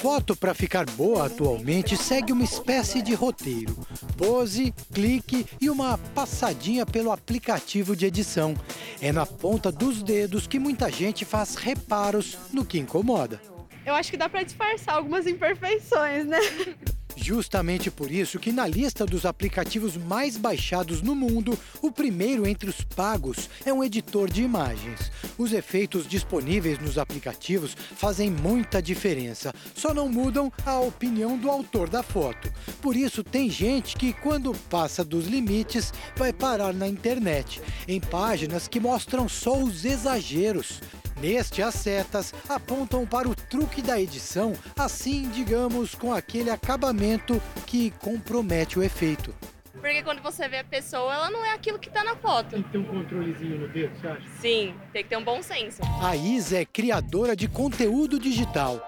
Foto 0.00 0.34
para 0.34 0.52
ficar 0.54 0.84
boa 0.90 1.26
atualmente 1.26 1.96
segue 1.96 2.32
uma 2.32 2.42
espécie 2.42 3.00
de 3.02 3.14
roteiro. 3.14 3.76
Pose, 4.16 4.74
clique 4.92 5.46
e 5.60 5.70
uma 5.70 5.96
passadinha 5.96 6.84
pelo 6.84 7.12
aplicativo 7.12 7.94
de 7.94 8.06
edição. 8.06 8.54
É 9.00 9.12
na 9.12 9.24
ponta 9.24 9.70
dos 9.70 10.02
dedos 10.02 10.46
que 10.46 10.58
muita 10.58 10.90
gente 10.90 11.24
faz 11.24 11.54
reparos 11.54 12.36
no 12.52 12.64
que 12.64 12.78
incomoda. 12.78 13.40
Eu 13.84 13.94
acho 13.94 14.10
que 14.10 14.16
dá 14.16 14.28
para 14.28 14.42
disfarçar 14.42 14.96
algumas 14.96 15.26
imperfeições, 15.26 16.26
né? 16.26 16.38
Justamente 17.16 17.90
por 17.90 18.10
isso 18.10 18.38
que 18.38 18.52
na 18.52 18.66
lista 18.66 19.04
dos 19.04 19.24
aplicativos 19.24 19.96
mais 19.96 20.36
baixados 20.36 21.02
no 21.02 21.14
mundo, 21.14 21.58
o 21.80 21.90
primeiro 21.90 22.46
entre 22.46 22.68
os 22.68 22.80
pagos 22.80 23.48
é 23.64 23.72
um 23.72 23.84
editor 23.84 24.30
de 24.30 24.42
imagens. 24.42 25.10
Os 25.38 25.52
efeitos 25.52 26.06
disponíveis 26.06 26.78
nos 26.78 26.98
aplicativos 26.98 27.76
fazem 27.96 28.30
muita 28.30 28.82
diferença, 28.82 29.54
só 29.74 29.92
não 29.94 30.08
mudam 30.08 30.52
a 30.64 30.78
opinião 30.80 31.36
do 31.36 31.50
autor 31.50 31.88
da 31.88 32.02
foto. 32.02 32.52
Por 32.80 32.96
isso 32.96 33.22
tem 33.22 33.50
gente 33.50 33.96
que 33.96 34.12
quando 34.12 34.52
passa 34.68 35.04
dos 35.04 35.26
limites 35.26 35.92
vai 36.16 36.32
parar 36.32 36.72
na 36.72 36.88
internet, 36.88 37.60
em 37.86 38.00
páginas 38.00 38.66
que 38.66 38.80
mostram 38.80 39.28
só 39.28 39.56
os 39.58 39.84
exageros. 39.84 40.80
Neste, 41.22 41.62
as 41.62 41.76
setas 41.76 42.34
apontam 42.48 43.06
para 43.06 43.28
o 43.28 43.34
truque 43.36 43.80
da 43.80 44.00
edição, 44.00 44.54
assim, 44.76 45.30
digamos, 45.30 45.94
com 45.94 46.12
aquele 46.12 46.50
acabamento 46.50 47.40
que 47.64 47.92
compromete 47.92 48.76
o 48.76 48.82
efeito. 48.82 49.32
Porque 49.72 50.02
quando 50.02 50.20
você 50.20 50.48
vê 50.48 50.58
a 50.58 50.64
pessoa, 50.64 51.14
ela 51.14 51.30
não 51.30 51.44
é 51.44 51.52
aquilo 51.52 51.78
que 51.78 51.88
tá 51.88 52.02
na 52.02 52.16
foto. 52.16 52.50
Tem 52.50 52.62
que 52.64 52.70
ter 52.70 52.78
um 52.78 52.84
controlezinho 52.84 53.60
no 53.60 53.68
dedo, 53.68 53.96
você 54.00 54.08
acha? 54.08 54.28
Sim, 54.40 54.74
tem 54.92 55.04
que 55.04 55.10
ter 55.10 55.16
um 55.16 55.22
bom 55.22 55.40
senso. 55.44 55.80
A 56.02 56.16
Isa 56.16 56.58
é 56.58 56.64
criadora 56.64 57.36
de 57.36 57.46
conteúdo 57.46 58.18
digital. 58.18 58.82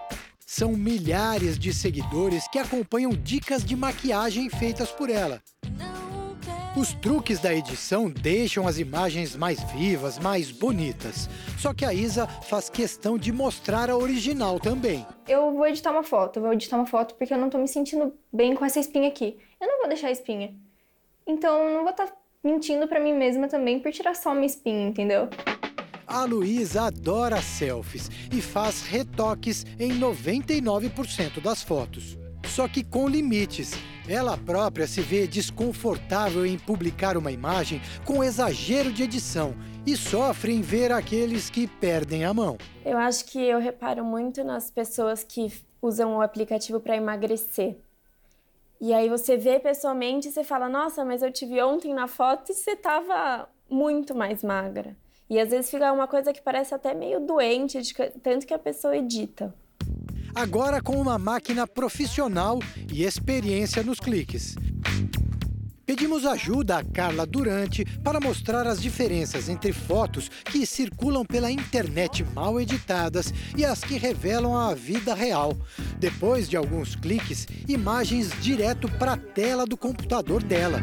São 0.44 0.72
milhares 0.72 1.56
de 1.56 1.72
seguidores 1.72 2.48
que 2.48 2.58
acompanham 2.58 3.12
dicas 3.12 3.64
de 3.64 3.76
maquiagem 3.76 4.50
feitas 4.50 4.90
por 4.90 5.08
ela. 5.08 5.40
Os 6.76 6.92
truques 6.92 7.38
da 7.38 7.54
edição 7.54 8.10
deixam 8.10 8.66
as 8.66 8.80
imagens 8.80 9.36
mais 9.36 9.62
vivas, 9.72 10.18
mais 10.18 10.50
bonitas. 10.50 11.28
Só 11.56 11.72
que 11.72 11.84
a 11.84 11.94
Isa 11.94 12.26
faz 12.26 12.68
questão 12.68 13.16
de 13.16 13.30
mostrar 13.30 13.88
a 13.88 13.96
original 13.96 14.58
também. 14.58 15.06
Eu 15.28 15.52
vou 15.54 15.68
editar 15.68 15.92
uma 15.92 16.02
foto, 16.02 16.40
vou 16.40 16.52
editar 16.52 16.76
uma 16.76 16.86
foto 16.86 17.14
porque 17.14 17.32
eu 17.32 17.38
não 17.38 17.48
tô 17.48 17.58
me 17.58 17.68
sentindo 17.68 18.12
bem 18.32 18.56
com 18.56 18.64
essa 18.64 18.80
espinha 18.80 19.06
aqui. 19.06 19.38
Eu 19.60 19.68
não 19.68 19.78
vou 19.78 19.88
deixar 19.88 20.08
a 20.08 20.10
espinha. 20.10 20.52
Então 21.24 21.62
eu 21.62 21.74
não 21.74 21.82
vou 21.82 21.90
estar 21.92 22.08
tá 22.08 22.16
mentindo 22.42 22.88
para 22.88 22.98
mim 22.98 23.12
mesma 23.12 23.46
também 23.46 23.78
por 23.78 23.92
tirar 23.92 24.16
só 24.16 24.32
uma 24.32 24.44
espinha, 24.44 24.88
entendeu? 24.88 25.28
A 26.08 26.24
Luísa 26.24 26.82
adora 26.82 27.40
selfies 27.40 28.10
e 28.32 28.42
faz 28.42 28.82
retoques 28.82 29.64
em 29.78 29.92
99% 30.00 31.40
das 31.40 31.62
fotos. 31.62 32.18
Só 32.48 32.66
que 32.66 32.82
com 32.82 33.08
limites. 33.08 33.74
Ela 34.06 34.36
própria 34.36 34.86
se 34.86 35.00
vê 35.00 35.26
desconfortável 35.26 36.44
em 36.44 36.58
publicar 36.58 37.16
uma 37.16 37.32
imagem 37.32 37.80
com 38.04 38.22
exagero 38.22 38.92
de 38.92 39.02
edição 39.02 39.54
e 39.86 39.96
sofre 39.96 40.52
em 40.52 40.60
ver 40.60 40.92
aqueles 40.92 41.48
que 41.48 41.66
perdem 41.66 42.22
a 42.22 42.34
mão. 42.34 42.58
Eu 42.84 42.98
acho 42.98 43.24
que 43.24 43.38
eu 43.38 43.58
reparo 43.58 44.04
muito 44.04 44.44
nas 44.44 44.70
pessoas 44.70 45.24
que 45.24 45.50
usam 45.80 46.16
o 46.16 46.20
aplicativo 46.20 46.80
para 46.80 46.96
emagrecer. 46.96 47.78
E 48.78 48.92
aí 48.92 49.08
você 49.08 49.38
vê 49.38 49.58
pessoalmente 49.58 50.28
e 50.28 50.32
você 50.32 50.44
fala: 50.44 50.68
Nossa, 50.68 51.02
mas 51.02 51.22
eu 51.22 51.32
tive 51.32 51.62
ontem 51.62 51.94
na 51.94 52.06
foto 52.06 52.52
e 52.52 52.54
você 52.54 52.72
estava 52.72 53.48
muito 53.70 54.14
mais 54.14 54.44
magra. 54.44 54.94
E 55.30 55.40
às 55.40 55.48
vezes 55.48 55.70
fica 55.70 55.90
uma 55.90 56.06
coisa 56.06 56.30
que 56.30 56.42
parece 56.42 56.74
até 56.74 56.92
meio 56.92 57.20
doente, 57.20 57.80
de 57.80 57.94
tanto 58.22 58.46
que 58.46 58.52
a 58.52 58.58
pessoa 58.58 58.94
edita 58.94 59.54
agora 60.34 60.80
com 60.80 61.00
uma 61.00 61.18
máquina 61.18 61.66
profissional 61.66 62.58
e 62.92 63.04
experiência 63.04 63.82
nos 63.82 64.00
cliques. 64.00 64.56
Pedimos 65.86 66.24
ajuda 66.24 66.78
a 66.78 66.84
Carla 66.84 67.26
Durante 67.26 67.84
para 68.02 68.18
mostrar 68.18 68.66
as 68.66 68.80
diferenças 68.80 69.48
entre 69.48 69.72
fotos 69.72 70.30
que 70.46 70.64
circulam 70.64 71.24
pela 71.24 71.50
internet 71.50 72.24
mal 72.34 72.58
editadas 72.58 73.32
e 73.54 73.64
as 73.64 73.80
que 73.80 73.98
revelam 73.98 74.56
a 74.56 74.74
vida 74.74 75.14
real. 75.14 75.54
Depois 75.98 76.48
de 76.48 76.56
alguns 76.56 76.96
cliques, 76.96 77.46
imagens 77.68 78.30
direto 78.40 78.88
para 78.98 79.12
a 79.12 79.18
tela 79.18 79.66
do 79.66 79.76
computador 79.76 80.42
dela. 80.42 80.80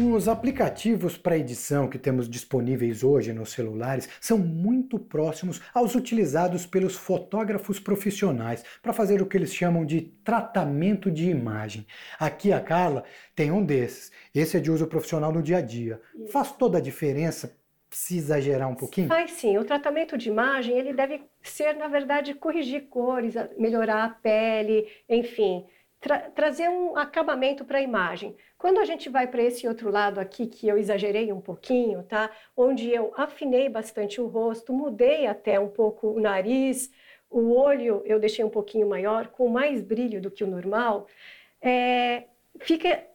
Os 0.00 0.28
aplicativos 0.28 1.18
para 1.18 1.36
edição 1.36 1.88
que 1.88 1.98
temos 1.98 2.28
disponíveis 2.28 3.02
hoje 3.02 3.32
nos 3.32 3.50
celulares 3.50 4.08
são 4.20 4.38
muito 4.38 4.96
próximos 4.96 5.60
aos 5.74 5.96
utilizados 5.96 6.64
pelos 6.64 6.94
fotógrafos 6.94 7.80
profissionais 7.80 8.64
para 8.80 8.92
fazer 8.92 9.20
o 9.20 9.26
que 9.26 9.36
eles 9.36 9.52
chamam 9.52 9.84
de 9.84 10.02
tratamento 10.22 11.10
de 11.10 11.28
imagem. 11.28 11.84
Aqui 12.16 12.52
a 12.52 12.60
Carla 12.60 13.02
tem 13.34 13.50
um 13.50 13.64
desses. 13.64 14.12
Esse 14.32 14.58
é 14.58 14.60
de 14.60 14.70
uso 14.70 14.86
profissional 14.86 15.32
no 15.32 15.42
dia 15.42 15.56
a 15.56 15.62
dia. 15.62 16.00
Faz 16.30 16.52
toda 16.52 16.78
a 16.78 16.82
diferença 16.82 17.58
se 17.90 18.18
exagerar 18.18 18.68
um 18.70 18.76
pouquinho? 18.76 19.08
Faz 19.08 19.32
sim. 19.32 19.58
O 19.58 19.64
tratamento 19.64 20.16
de 20.16 20.28
imagem 20.28 20.78
ele 20.78 20.92
deve 20.92 21.22
ser, 21.42 21.74
na 21.74 21.88
verdade, 21.88 22.34
corrigir 22.34 22.86
cores, 22.88 23.34
melhorar 23.58 24.04
a 24.04 24.10
pele, 24.10 24.86
enfim, 25.08 25.66
tra 26.00 26.20
trazer 26.30 26.68
um 26.68 26.96
acabamento 26.96 27.64
para 27.64 27.78
a 27.78 27.82
imagem. 27.82 28.36
Quando 28.58 28.78
a 28.80 28.84
gente 28.84 29.08
vai 29.08 29.28
para 29.28 29.42
esse 29.42 29.68
outro 29.68 29.88
lado 29.88 30.18
aqui, 30.18 30.46
que 30.48 30.66
eu 30.66 30.76
exagerei 30.76 31.32
um 31.32 31.40
pouquinho, 31.40 32.02
tá? 32.02 32.28
Onde 32.56 32.90
eu 32.90 33.12
afinei 33.16 33.68
bastante 33.68 34.20
o 34.20 34.26
rosto, 34.26 34.72
mudei 34.72 35.28
até 35.28 35.60
um 35.60 35.68
pouco 35.68 36.08
o 36.08 36.20
nariz, 36.20 36.90
o 37.30 37.54
olho 37.54 38.02
eu 38.04 38.18
deixei 38.18 38.44
um 38.44 38.50
pouquinho 38.50 38.88
maior, 38.88 39.28
com 39.28 39.48
mais 39.48 39.80
brilho 39.80 40.20
do 40.20 40.30
que 40.30 40.42
o 40.42 40.46
normal, 40.48 41.06
é, 41.62 42.24
fica 42.58 43.06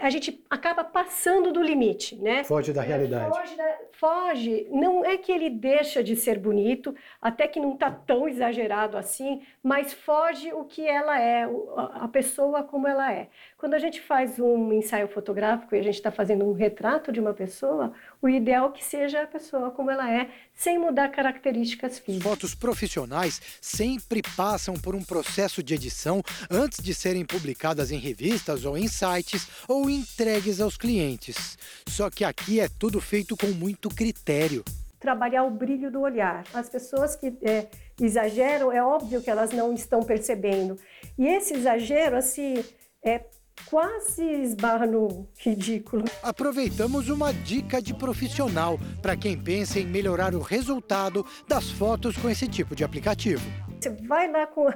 a 0.00 0.10
gente 0.10 0.44
acaba 0.50 0.82
passando 0.82 1.52
do 1.52 1.62
limite, 1.62 2.16
né? 2.16 2.42
Foge 2.42 2.72
da 2.72 2.82
realidade. 2.82 3.30
Foge, 3.30 3.56
da, 3.56 3.78
foge, 3.92 4.68
não 4.72 5.04
é 5.04 5.16
que 5.16 5.30
ele 5.30 5.48
deixa 5.48 6.02
de 6.02 6.16
ser 6.16 6.36
bonito, 6.36 6.94
até 7.22 7.46
que 7.46 7.60
não 7.60 7.74
está 7.74 7.88
tão 7.88 8.28
exagerado 8.28 8.96
assim, 8.96 9.40
mas 9.62 9.92
foge 9.92 10.52
o 10.52 10.64
que 10.64 10.84
ela 10.84 11.20
é, 11.20 11.48
a 11.76 12.08
pessoa 12.08 12.64
como 12.64 12.88
ela 12.88 13.12
é. 13.12 13.28
Quando 13.58 13.74
a 13.74 13.78
gente 13.80 14.00
faz 14.00 14.38
um 14.38 14.72
ensaio 14.72 15.08
fotográfico 15.08 15.74
e 15.74 15.80
a 15.80 15.82
gente 15.82 15.96
está 15.96 16.12
fazendo 16.12 16.44
um 16.44 16.52
retrato 16.52 17.10
de 17.10 17.18
uma 17.18 17.34
pessoa, 17.34 17.92
o 18.22 18.28
ideal 18.28 18.68
é 18.68 18.72
que 18.78 18.84
seja 18.84 19.24
a 19.24 19.26
pessoa 19.26 19.72
como 19.72 19.90
ela 19.90 20.08
é, 20.08 20.30
sem 20.54 20.78
mudar 20.78 21.08
características 21.08 21.98
físicas. 21.98 22.22
Fotos 22.22 22.54
profissionais 22.54 23.42
sempre 23.60 24.22
passam 24.36 24.74
por 24.74 24.94
um 24.94 25.02
processo 25.02 25.60
de 25.60 25.74
edição 25.74 26.22
antes 26.48 26.80
de 26.80 26.94
serem 26.94 27.24
publicadas 27.24 27.90
em 27.90 27.98
revistas 27.98 28.64
ou 28.64 28.78
em 28.78 28.86
sites 28.86 29.48
ou 29.66 29.90
entregues 29.90 30.60
aos 30.60 30.76
clientes. 30.76 31.58
Só 31.88 32.08
que 32.10 32.24
aqui 32.24 32.60
é 32.60 32.68
tudo 32.78 33.00
feito 33.00 33.36
com 33.36 33.48
muito 33.48 33.88
critério. 33.88 34.64
Trabalhar 35.00 35.42
o 35.42 35.50
brilho 35.50 35.90
do 35.90 36.00
olhar. 36.00 36.44
As 36.54 36.68
pessoas 36.68 37.16
que 37.16 37.36
é, 37.42 37.66
exageram, 38.00 38.70
é 38.70 38.80
óbvio 38.80 39.20
que 39.20 39.28
elas 39.28 39.50
não 39.50 39.72
estão 39.72 40.00
percebendo. 40.04 40.78
E 41.18 41.26
esse 41.26 41.54
exagero, 41.54 42.16
assim, 42.16 42.64
é, 43.02 43.24
quase 43.66 44.22
esbarra 44.22 44.86
no 44.86 45.26
ridículo. 45.38 46.04
Aproveitamos 46.22 47.08
uma 47.08 47.32
dica 47.32 47.80
de 47.80 47.94
profissional 47.94 48.78
para 49.02 49.16
quem 49.16 49.36
pensa 49.36 49.78
em 49.78 49.86
melhorar 49.86 50.34
o 50.34 50.40
resultado 50.40 51.24
das 51.46 51.70
fotos 51.70 52.16
com 52.16 52.28
esse 52.28 52.48
tipo 52.48 52.74
de 52.74 52.84
aplicativo. 52.84 53.42
Você 53.80 53.90
vai 53.90 54.30
lá 54.30 54.46
com 54.46 54.68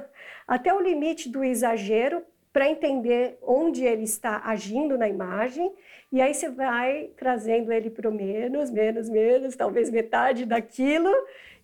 até 0.47 0.73
o 0.73 0.81
limite 0.81 1.29
do 1.29 1.43
exagero 1.43 2.21
para 2.51 2.69
entender 2.69 3.37
onde 3.41 3.83
ele 3.83 4.03
está 4.03 4.41
agindo 4.45 4.97
na 4.97 5.09
imagem 5.09 5.73
e 6.11 6.21
aí 6.21 6.33
você 6.33 6.49
vai 6.49 7.09
trazendo 7.17 7.71
ele 7.71 7.89
para 7.89 8.07
o 8.07 8.13
menos, 8.13 8.69
menos, 8.69 9.09
menos, 9.09 9.55
talvez 9.55 9.89
metade 9.89 10.45
daquilo 10.45 11.11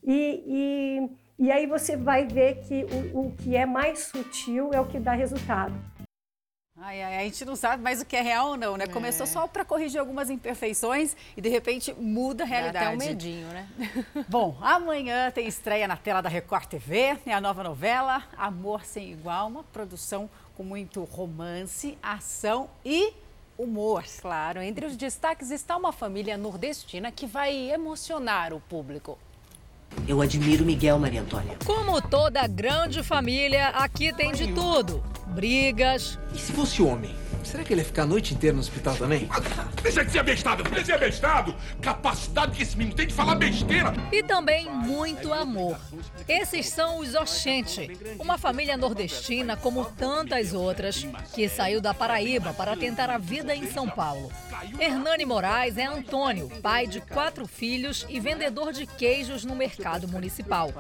e, 0.04 0.44
e, 1.40 1.46
e 1.46 1.52
aí 1.52 1.68
você 1.68 1.96
vai 1.96 2.26
ver 2.26 2.62
que 2.62 2.86
o, 3.14 3.28
o 3.28 3.32
que 3.36 3.56
é 3.56 3.66
mais 3.66 4.00
sutil 4.00 4.72
é 4.74 4.80
o 4.80 4.88
que 4.88 5.00
dá 5.00 5.12
resultado. 5.12 5.76
Ai, 6.82 7.04
ai, 7.04 7.18
a 7.18 7.24
gente 7.24 7.44
não 7.44 7.58
sabe 7.58 7.84
mais 7.84 8.02
o 8.02 8.06
que 8.06 8.16
é 8.16 8.22
real 8.22 8.50
ou 8.50 8.58
não, 8.58 8.78
né? 8.78 8.86
É. 8.86 8.88
Começou 8.88 9.28
só 9.28 9.46
para 9.48 9.66
corrigir 9.66 10.00
algumas 10.00 10.30
imperfeições 10.30 11.16
e 11.36 11.42
de 11.42 11.50
repente 11.50 11.94
muda 11.94 12.46
a 12.46 12.48
realidade. 12.48 12.86
Dá 12.86 12.92
até 12.92 12.96
um 12.96 12.98
medinho, 12.98 13.48
né? 13.48 13.68
Bom, 14.30 14.58
amanhã 14.62 15.30
tem 15.30 15.46
estreia 15.46 15.88
na 15.88 15.98
tela 15.98 16.22
da 16.22 16.30
Record 16.30 16.68
TV, 16.68 17.18
é 17.26 17.34
a 17.34 17.42
nova 17.42 17.64
novela 17.64 18.24
Amor 18.38 18.86
Sem 18.86 19.12
Igual, 19.12 19.48
uma 19.48 19.64
produção 19.64 20.30
com 20.56 20.64
muito 20.64 21.04
romance, 21.04 21.98
ação 22.02 22.70
e 22.86 23.14
humor. 23.58 24.06
Claro, 24.22 24.62
entre 24.62 24.86
os 24.86 24.96
destaques 24.96 25.52
está 25.52 25.76
uma 25.76 25.92
família 25.92 26.38
nordestina 26.38 27.12
que 27.12 27.28
vai 27.28 27.72
emocionar 27.72 28.54
o 28.54 28.62
público. 28.62 29.18
Eu 30.08 30.22
admiro 30.22 30.66
Miguel, 30.66 31.00
Maria 31.00 31.22
Antônia. 31.22 31.58
Como 31.66 32.02
toda 32.02 32.46
grande 32.48 33.04
família, 33.04 33.70
aqui 33.70 34.14
tem 34.14 34.32
de 34.32 34.48
tudo 34.54 35.04
brigas. 35.28 36.20
E 36.34 36.38
se 36.38 36.52
fosse 36.52 36.82
homem? 36.82 37.16
Será 37.44 37.64
que 37.64 37.74
ele 37.74 37.82
ia 37.82 37.86
ficar 37.86 38.04
a 38.04 38.06
noite 38.06 38.34
inteira 38.34 38.54
no 38.54 38.62
hospital 38.62 38.96
também? 38.96 39.28
Deixa 39.82 40.04
de 40.04 40.12
ser 40.12 40.20
abestado, 40.20 40.64
deixa 40.64 40.80
de 40.80 40.86
ser 40.86 40.94
abestado! 40.94 41.56
Capacidade 41.82 42.56
que 42.56 42.64
esse 42.64 42.78
menino 42.78 42.96
tem 42.96 43.08
de 43.08 43.14
falar 43.14 43.36
besteira! 43.36 43.94
E 44.12 44.22
também 44.22 44.70
muito 44.70 45.34
amor. 45.34 45.80
Esses 46.28 46.68
são 46.68 47.00
os 47.00 47.16
Oxente, 47.16 47.90
uma 48.20 48.38
família 48.38 48.78
nordestina 48.78 49.56
como 49.56 49.86
tantas 49.86 50.54
outras, 50.54 51.08
que 51.34 51.48
saiu 51.48 51.82
da 51.82 51.94
Paraíba 51.94 52.54
para 52.54 52.76
tentar 52.76 53.10
a 53.10 53.18
vida 53.18 53.56
em 53.56 53.70
São 53.72 53.90
Paulo. 53.90 54.32
Hernani 54.80 55.26
Moraes 55.26 55.78
é 55.78 55.86
Antônio, 55.86 56.50
pai 56.62 56.88
de 56.88 57.02
quatro 57.02 57.48
filhos 57.48 58.06
e 58.10 58.20
vendedor 58.20 58.74
de 58.74 58.86
queijos 58.86 59.46
no 59.46 59.56
mercado 59.56 60.08
municipal. 60.08 60.72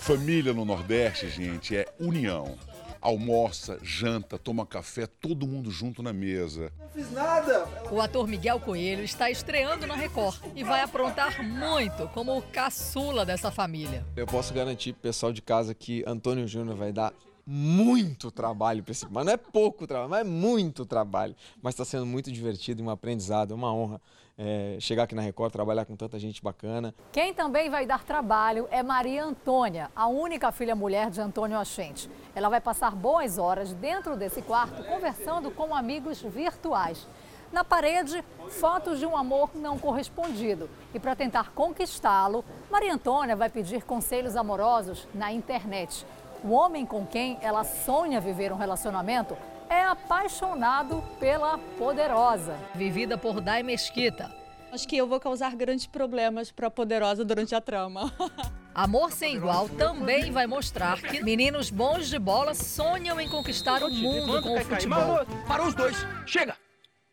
Família 0.00 0.52
no 0.52 0.64
Nordeste, 0.64 1.28
gente, 1.28 1.76
é 1.76 1.86
união 1.98 2.56
almoça, 3.04 3.78
janta, 3.82 4.38
toma 4.38 4.64
café, 4.64 5.06
todo 5.06 5.46
mundo 5.46 5.70
junto 5.70 6.02
na 6.02 6.12
mesa. 6.12 6.72
Não 6.80 6.88
fiz 6.88 7.12
nada! 7.12 7.68
O 7.90 8.00
ator 8.00 8.26
Miguel 8.26 8.58
Coelho 8.58 9.04
está 9.04 9.30
estreando 9.30 9.86
na 9.86 9.94
Record 9.94 10.40
e 10.56 10.64
vai 10.64 10.80
aprontar 10.80 11.46
muito 11.46 12.08
como 12.08 12.36
o 12.36 12.40
caçula 12.40 13.26
dessa 13.26 13.50
família. 13.50 14.06
Eu 14.16 14.26
posso 14.26 14.54
garantir 14.54 14.94
pro 14.94 15.02
pessoal 15.02 15.34
de 15.34 15.42
casa 15.42 15.74
que 15.74 16.02
Antônio 16.06 16.48
Júnior 16.48 16.76
vai 16.76 16.92
dar 16.92 17.12
muito 17.46 18.30
trabalho 18.30 18.82
para 18.82 18.92
esse. 18.92 19.06
Mas 19.10 19.26
não 19.26 19.32
é 19.34 19.36
pouco 19.36 19.86
trabalho, 19.86 20.08
mas 20.08 20.20
é 20.20 20.24
muito 20.24 20.86
trabalho. 20.86 21.36
Mas 21.60 21.74
está 21.74 21.84
sendo 21.84 22.06
muito 22.06 22.32
divertido 22.32 22.82
e 22.82 22.86
um 22.86 22.88
aprendizado, 22.88 23.52
é 23.52 23.54
uma 23.54 23.72
honra 23.72 24.00
é, 24.36 24.76
chegar 24.80 25.04
aqui 25.04 25.14
na 25.14 25.22
Record, 25.22 25.52
trabalhar 25.52 25.84
com 25.84 25.96
tanta 25.96 26.18
gente 26.18 26.42
bacana. 26.42 26.94
Quem 27.12 27.32
também 27.32 27.70
vai 27.70 27.86
dar 27.86 28.04
trabalho 28.04 28.66
é 28.70 28.82
Maria 28.82 29.24
Antônia, 29.24 29.90
a 29.94 30.06
única 30.06 30.50
filha 30.50 30.74
mulher 30.74 31.10
de 31.10 31.20
Antônio 31.20 31.58
Achente. 31.58 32.10
Ela 32.34 32.48
vai 32.48 32.60
passar 32.60 32.94
boas 32.94 33.38
horas 33.38 33.72
dentro 33.72 34.16
desse 34.16 34.42
quarto 34.42 34.82
conversando 34.84 35.50
com 35.50 35.74
amigos 35.74 36.20
virtuais. 36.20 37.06
Na 37.52 37.62
parede, 37.62 38.24
fotos 38.48 38.98
de 38.98 39.06
um 39.06 39.16
amor 39.16 39.50
não 39.54 39.78
correspondido. 39.78 40.68
E 40.92 40.98
para 40.98 41.14
tentar 41.14 41.52
conquistá-lo, 41.52 42.44
Maria 42.68 42.92
Antônia 42.92 43.36
vai 43.36 43.48
pedir 43.48 43.84
conselhos 43.84 44.34
amorosos 44.34 45.06
na 45.14 45.32
internet. 45.32 46.04
O 46.42 46.50
homem 46.50 46.84
com 46.84 47.06
quem 47.06 47.38
ela 47.40 47.62
sonha 47.62 48.20
viver 48.20 48.52
um 48.52 48.56
relacionamento 48.56 49.36
é 49.74 49.84
apaixonado 49.84 51.02
pela 51.18 51.58
poderosa. 51.78 52.56
Vivida 52.74 53.18
por 53.18 53.40
Dai 53.40 53.62
Mesquita. 53.62 54.30
Acho 54.72 54.88
que 54.88 54.96
eu 54.96 55.06
vou 55.06 55.20
causar 55.20 55.54
grandes 55.54 55.86
problemas 55.86 56.50
para 56.50 56.66
a 56.66 56.70
poderosa 56.70 57.24
durante 57.24 57.54
a 57.54 57.60
trama. 57.60 58.12
Amor 58.74 59.12
Sem 59.12 59.36
Igual 59.36 59.68
também 59.68 60.32
vai 60.32 60.48
mostrar 60.48 61.00
que 61.00 61.22
meninos 61.22 61.70
bons 61.70 62.08
de 62.08 62.18
bola 62.18 62.54
sonham 62.54 63.20
em 63.20 63.28
conquistar 63.28 63.84
o 63.84 63.90
mundo 63.90 64.42
com 64.42 64.58
o 64.58 64.64
futebol. 64.64 65.24
Parou 65.46 65.68
os 65.68 65.74
dois. 65.74 65.96
Chega. 66.26 66.56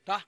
Tá? 0.03 0.23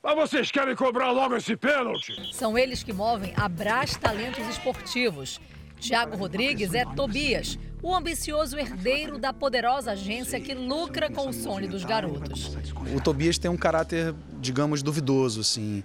Mas 0.00 0.14
vocês 0.14 0.50
querem 0.52 0.76
cobrar 0.76 1.10
logo 1.10 1.34
esse 1.36 1.56
pênalti? 1.56 2.32
São 2.32 2.56
eles 2.56 2.82
que 2.84 2.92
movem 2.92 3.32
a 3.36 3.48
Brás 3.48 3.96
Talentos 3.96 4.46
Esportivos. 4.46 5.40
Tiago 5.82 6.16
Rodrigues 6.16 6.74
é 6.74 6.84
Tobias, 6.84 7.58
o 7.82 7.92
ambicioso 7.92 8.56
herdeiro 8.56 9.18
da 9.18 9.32
poderosa 9.32 9.90
agência 9.90 10.40
que 10.40 10.54
lucra 10.54 11.10
com 11.10 11.28
o 11.28 11.32
sonho 11.32 11.68
dos 11.68 11.84
garotos. 11.84 12.56
O 12.96 13.00
Tobias 13.00 13.36
tem 13.36 13.50
um 13.50 13.56
caráter, 13.56 14.14
digamos, 14.40 14.80
duvidoso, 14.80 15.40
assim. 15.40 15.82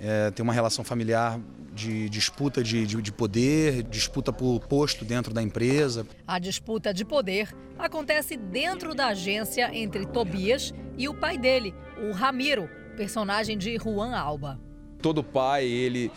É, 0.00 0.30
tem 0.30 0.42
uma 0.42 0.52
relação 0.52 0.82
familiar 0.82 1.38
de 1.74 2.08
disputa 2.08 2.62
de, 2.62 2.86
de, 2.86 3.02
de, 3.02 3.12
poder, 3.12 3.82
disputa 3.82 4.32
por 4.32 4.60
posto 4.60 5.04
dentro 5.04 5.34
da 5.34 5.42
empresa. 5.42 6.06
A 6.26 6.38
disputa 6.38 6.94
de 6.94 7.04
poder 7.04 7.54
acontece 7.78 8.34
dentro 8.34 8.94
da 8.94 9.08
agência 9.08 9.70
entre 9.76 10.06
Tobias 10.06 10.72
e 10.96 11.06
o 11.06 11.14
pai 11.14 11.36
dele, 11.36 11.74
o 12.00 12.12
Ramiro, 12.12 12.66
personagem 12.96 13.58
de 13.58 13.76
Juan 13.76 14.16
Alba. 14.16 14.58
Todo 15.02 15.22
pai, 15.22 15.66
ele 15.66 16.10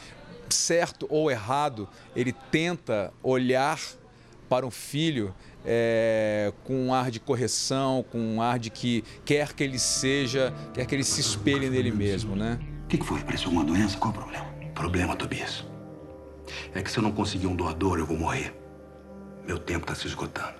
certo 0.51 1.07
ou 1.09 1.31
errado, 1.31 1.87
ele 2.15 2.33
tenta 2.51 3.13
olhar 3.23 3.79
para 4.49 4.65
um 4.65 4.71
filho 4.71 5.33
é, 5.65 6.51
com 6.63 6.87
um 6.87 6.93
ar 6.93 7.09
de 7.09 7.19
correção, 7.19 8.03
com 8.11 8.19
um 8.19 8.41
ar 8.41 8.59
de 8.59 8.69
que 8.69 9.03
quer 9.23 9.53
que 9.53 9.63
ele 9.63 9.79
seja, 9.79 10.53
quer 10.73 10.85
que 10.85 10.93
ele 10.93 11.03
se 11.03 11.21
espelhe 11.21 11.69
nele 11.69 11.91
mesmo, 11.91 12.35
né? 12.35 12.59
O 12.83 12.87
que, 12.87 12.97
que 12.97 13.05
foi? 13.05 13.21
Apareceu 13.21 13.47
alguma 13.47 13.63
doença? 13.63 13.97
Qual 13.97 14.11
o 14.11 14.13
problema? 14.13 14.45
Problema, 14.73 15.15
Tobias. 15.15 15.65
É 16.73 16.81
que 16.81 16.91
se 16.91 16.97
eu 16.97 17.03
não 17.03 17.11
conseguir 17.11 17.47
um 17.47 17.55
doador, 17.55 17.99
eu 17.99 18.05
vou 18.05 18.17
morrer. 18.17 18.53
Meu 19.45 19.57
tempo 19.57 19.85
está 19.85 19.95
se 19.95 20.07
esgotando. 20.07 20.59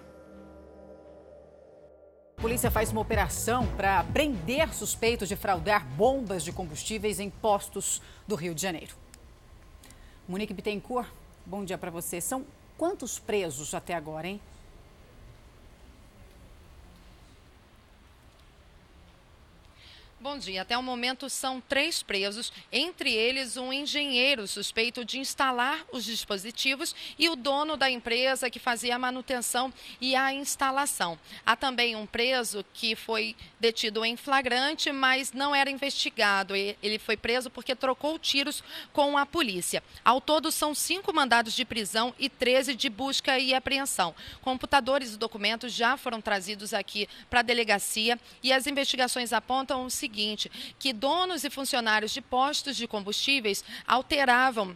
A 2.38 2.41
polícia 2.41 2.71
faz 2.71 2.91
uma 2.91 3.01
operação 3.01 3.67
para 3.75 4.04
prender 4.06 4.73
suspeitos 4.73 5.27
de 5.27 5.36
fraudar 5.36 5.86
bombas 5.86 6.43
de 6.43 6.51
combustíveis 6.51 7.19
em 7.19 7.30
postos 7.30 8.01
do 8.27 8.36
Rio 8.36 8.56
de 8.56 8.62
Janeiro. 8.62 9.01
Monique 10.32 10.54
Bittencourt, 10.54 11.10
bom 11.46 11.65
dia 11.65 11.78
para 11.78 11.91
você. 11.91 12.22
São 12.22 12.46
quantos 12.78 13.20
presos 13.20 13.74
até 13.74 13.94
agora, 13.94 14.26
hein? 14.30 14.39
Bom 20.21 20.38
dia. 20.38 20.62
Até 20.62 20.77
o 20.77 20.84
momento 20.84 21.27
são 21.31 21.60
três 21.60 22.03
presos, 22.03 22.53
entre 22.71 23.12
eles 23.12 23.57
um 23.57 23.73
engenheiro 23.73 24.47
suspeito 24.47 25.03
de 25.03 25.17
instalar 25.17 25.84
os 25.91 26.05
dispositivos 26.05 26.93
e 27.17 27.27
o 27.27 27.36
dono 27.36 27.75
da 27.75 27.89
empresa 27.89 28.47
que 28.47 28.60
fazia 28.60 28.95
a 28.95 28.99
manutenção 28.99 29.73
e 29.99 30.15
a 30.15 30.31
instalação. 30.31 31.17
Há 31.43 31.55
também 31.55 31.95
um 31.95 32.05
preso 32.05 32.63
que 32.71 32.95
foi 32.95 33.36
detido 33.60 34.05
em 34.05 34.15
flagrante, 34.15 34.91
mas 34.91 35.34
não 35.34 35.55
era 35.55 35.71
investigado. 35.71 36.55
Ele 36.55 36.99
foi 36.99 37.17
preso 37.17 37.49
porque 37.49 37.75
trocou 37.75 38.19
tiros 38.19 38.63
com 38.93 39.17
a 39.17 39.25
polícia. 39.25 39.81
Ao 40.05 40.21
todo, 40.21 40.51
são 40.51 40.75
cinco 40.75 41.12
mandados 41.12 41.55
de 41.55 41.65
prisão 41.65 42.13
e 42.19 42.29
13 42.29 42.75
de 42.75 42.89
busca 42.91 43.39
e 43.39 43.55
apreensão. 43.55 44.13
Computadores 44.43 45.15
e 45.15 45.17
documentos 45.17 45.73
já 45.73 45.97
foram 45.97 46.21
trazidos 46.21 46.75
aqui 46.75 47.10
para 47.27 47.39
a 47.39 47.43
delegacia 47.43 48.19
e 48.43 48.53
as 48.53 48.67
investigações 48.67 49.34
apontam 49.34 49.84
o 49.84 49.89
seguinte 49.89 50.11
seguinte, 50.12 50.52
que 50.78 50.91
donos 50.91 51.45
e 51.45 51.50
funcionários 51.50 52.12
de 52.12 52.21
postos 52.21 52.76
de 52.76 52.86
combustíveis 52.86 53.63
alteravam 53.88 54.76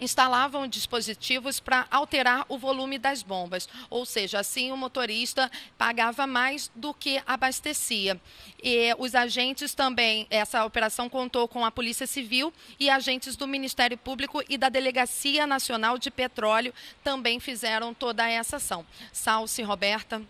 instalavam 0.00 0.68
dispositivos 0.68 1.58
para 1.58 1.84
alterar 1.90 2.46
o 2.48 2.56
volume 2.56 3.00
das 3.00 3.20
bombas, 3.20 3.68
ou 3.90 4.06
seja, 4.06 4.38
assim 4.38 4.70
o 4.70 4.76
motorista 4.76 5.50
pagava 5.76 6.24
mais 6.24 6.70
do 6.72 6.94
que 6.94 7.20
abastecia. 7.26 8.20
E 8.62 8.94
os 8.96 9.16
agentes 9.16 9.74
também, 9.74 10.24
essa 10.30 10.64
operação 10.64 11.08
contou 11.08 11.48
com 11.48 11.64
a 11.64 11.70
Polícia 11.72 12.06
Civil 12.06 12.54
e 12.78 12.88
agentes 12.88 13.34
do 13.34 13.48
Ministério 13.48 13.98
Público 13.98 14.40
e 14.48 14.56
da 14.56 14.68
Delegacia 14.68 15.48
Nacional 15.48 15.98
de 15.98 16.12
Petróleo 16.12 16.72
também 17.02 17.40
fizeram 17.40 17.92
toda 17.92 18.30
essa 18.30 18.58
ação. 18.58 18.86
Salce, 19.12 19.62
Roberta. 19.62 20.22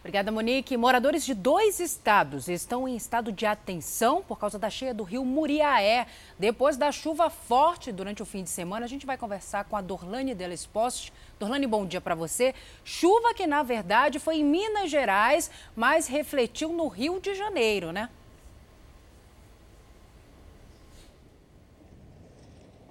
Obrigada, 0.00 0.32
Monique. 0.32 0.78
Moradores 0.78 1.26
de 1.26 1.34
dois 1.34 1.78
estados 1.78 2.48
estão 2.48 2.88
em 2.88 2.96
estado 2.96 3.30
de 3.30 3.44
atenção 3.44 4.22
por 4.22 4.38
causa 4.38 4.58
da 4.58 4.70
cheia 4.70 4.94
do 4.94 5.02
rio 5.02 5.26
Muriaé. 5.26 6.06
Depois 6.38 6.78
da 6.78 6.90
chuva 6.90 7.28
forte 7.28 7.92
durante 7.92 8.22
o 8.22 8.26
fim 8.26 8.42
de 8.42 8.48
semana, 8.48 8.86
a 8.86 8.88
gente 8.88 9.04
vai 9.04 9.18
conversar 9.18 9.64
com 9.64 9.76
a 9.76 9.82
Dorlane 9.82 10.34
Della 10.34 10.54
Esposte. 10.54 11.12
Dorlane, 11.38 11.66
bom 11.66 11.84
dia 11.84 12.00
para 12.00 12.14
você. 12.14 12.54
Chuva 12.82 13.34
que, 13.34 13.46
na 13.46 13.62
verdade, 13.62 14.18
foi 14.18 14.36
em 14.36 14.44
Minas 14.44 14.90
Gerais, 14.90 15.50
mas 15.76 16.06
refletiu 16.06 16.72
no 16.72 16.88
Rio 16.88 17.20
de 17.20 17.34
Janeiro, 17.34 17.92
né? 17.92 18.08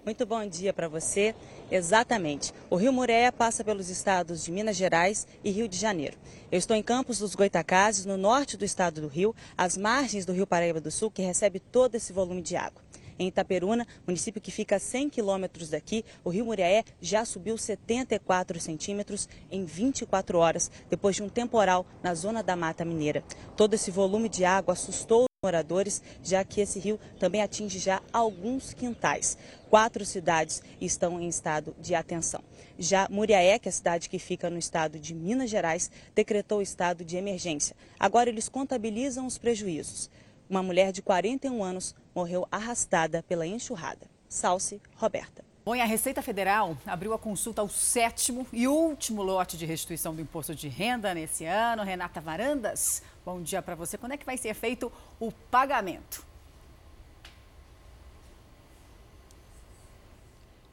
Muito 0.06 0.26
bom 0.26 0.48
dia 0.48 0.72
para 0.74 0.88
você. 0.88 1.36
Exatamente. 1.70 2.54
O 2.70 2.76
Rio 2.78 2.94
Mureia 2.94 3.32
passa 3.32 3.64
pelos 3.64 3.90
estados 3.90 4.44
de 4.44 4.52
Minas 4.52 4.78
Gerais 4.78 5.28
e 5.44 5.52
Rio 5.52 5.68
de 5.68 5.78
Janeiro. 5.78 6.18
Eu 6.52 6.58
estou 6.58 6.76
em 6.76 6.82
Campos 6.82 7.20
dos 7.20 7.36
Goitacazes, 7.36 8.06
no 8.06 8.18
norte 8.18 8.56
do 8.56 8.64
estado 8.64 9.02
do 9.02 9.08
Rio, 9.08 9.36
às 9.58 9.76
margens 9.76 10.26
do 10.26 10.34
Rio 10.34 10.48
Paraíba 10.48 10.80
do 10.80 10.90
Sul, 10.90 11.12
que 11.12 11.22
recebe 11.22 11.60
todo 11.60 11.96
esse 11.96 12.14
volume 12.14 12.42
de 12.42 12.56
água. 12.56 12.82
Em 13.20 13.28
Itaperuna, 13.28 13.86
município 14.08 14.42
que 14.42 14.50
fica 14.50 14.78
a 14.78 14.80
100 14.80 15.10
quilômetros 15.10 15.70
daqui, 15.70 16.06
o 16.24 16.30
rio 16.30 16.46
Muriaé 16.46 16.86
já 17.02 17.26
subiu 17.26 17.58
74 17.58 18.58
centímetros 18.62 19.28
em 19.52 19.66
24 19.66 20.38
horas, 20.38 20.72
depois 20.90 21.18
de 21.18 21.24
um 21.24 21.28
temporal 21.28 21.86
na 22.02 22.16
zona 22.16 22.42
da 22.42 22.56
Mata 22.56 22.86
Mineira. 22.86 23.22
Todo 23.58 23.74
esse 23.74 23.92
volume 23.92 24.30
de 24.30 24.46
água 24.46 24.72
assustou 24.72 25.29
moradores, 25.42 26.02
já 26.22 26.44
que 26.44 26.60
esse 26.60 26.80
rio 26.80 27.00
também 27.18 27.42
atinge 27.42 27.80
já 27.80 28.02
alguns 28.12 28.74
quintais. 28.74 29.38
Quatro 29.70 30.04
cidades 30.04 30.62
estão 30.82 31.18
em 31.18 31.30
estado 31.30 31.74
de 31.80 31.96
atenção. 31.96 32.44
Já 32.78 33.08
Muriaé, 33.10 33.58
que 33.58 33.70
é 33.70 33.72
a 33.72 33.72
cidade 33.72 34.10
que 34.10 34.20
fica 34.20 34.50
no 34.50 34.58
estado 34.58 35.00
de 35.00 35.16
Minas 35.16 35.50
Gerais, 35.50 35.90
decretou 36.14 36.62
estado 36.62 37.06
de 37.06 37.16
emergência. 37.16 37.74
Agora 37.98 38.30
eles 38.30 38.50
contabilizam 38.50 39.26
os 39.26 39.38
prejuízos. 39.38 40.10
Uma 40.50 40.62
mulher 40.62 40.92
de 40.92 41.02
41 41.02 41.64
anos 41.64 41.96
morreu 42.14 42.46
arrastada 42.52 43.24
pela 43.24 43.48
enxurrada. 43.48 44.08
Salce, 44.28 44.82
Roberta. 44.98 45.50
Bom, 45.70 45.76
e 45.76 45.82
a 45.82 45.86
Receita 45.86 46.22
Federal 46.22 46.76
abriu 46.86 47.14
a 47.14 47.20
consulta 47.20 47.62
ao 47.62 47.70
sétimo 47.70 48.48
e 48.52 48.68
último 48.68 49.22
lote 49.22 49.56
de 49.56 49.66
restituição 49.66 50.16
do 50.16 50.22
imposto 50.22 50.56
de 50.56 50.68
renda 50.68 51.14
nesse 51.14 51.46
ano. 51.46 51.84
Renata 51.84 52.20
Varandas, 52.20 53.04
bom 53.30 53.44
dia 53.44 53.62
para 53.62 53.76
você. 53.76 53.96
Quando 53.96 54.14
é 54.14 54.18
que 54.18 54.26
vai 54.26 54.38
ser 54.38 54.56
feito 54.56 54.92
o 55.20 55.32
pagamento? 55.32 56.26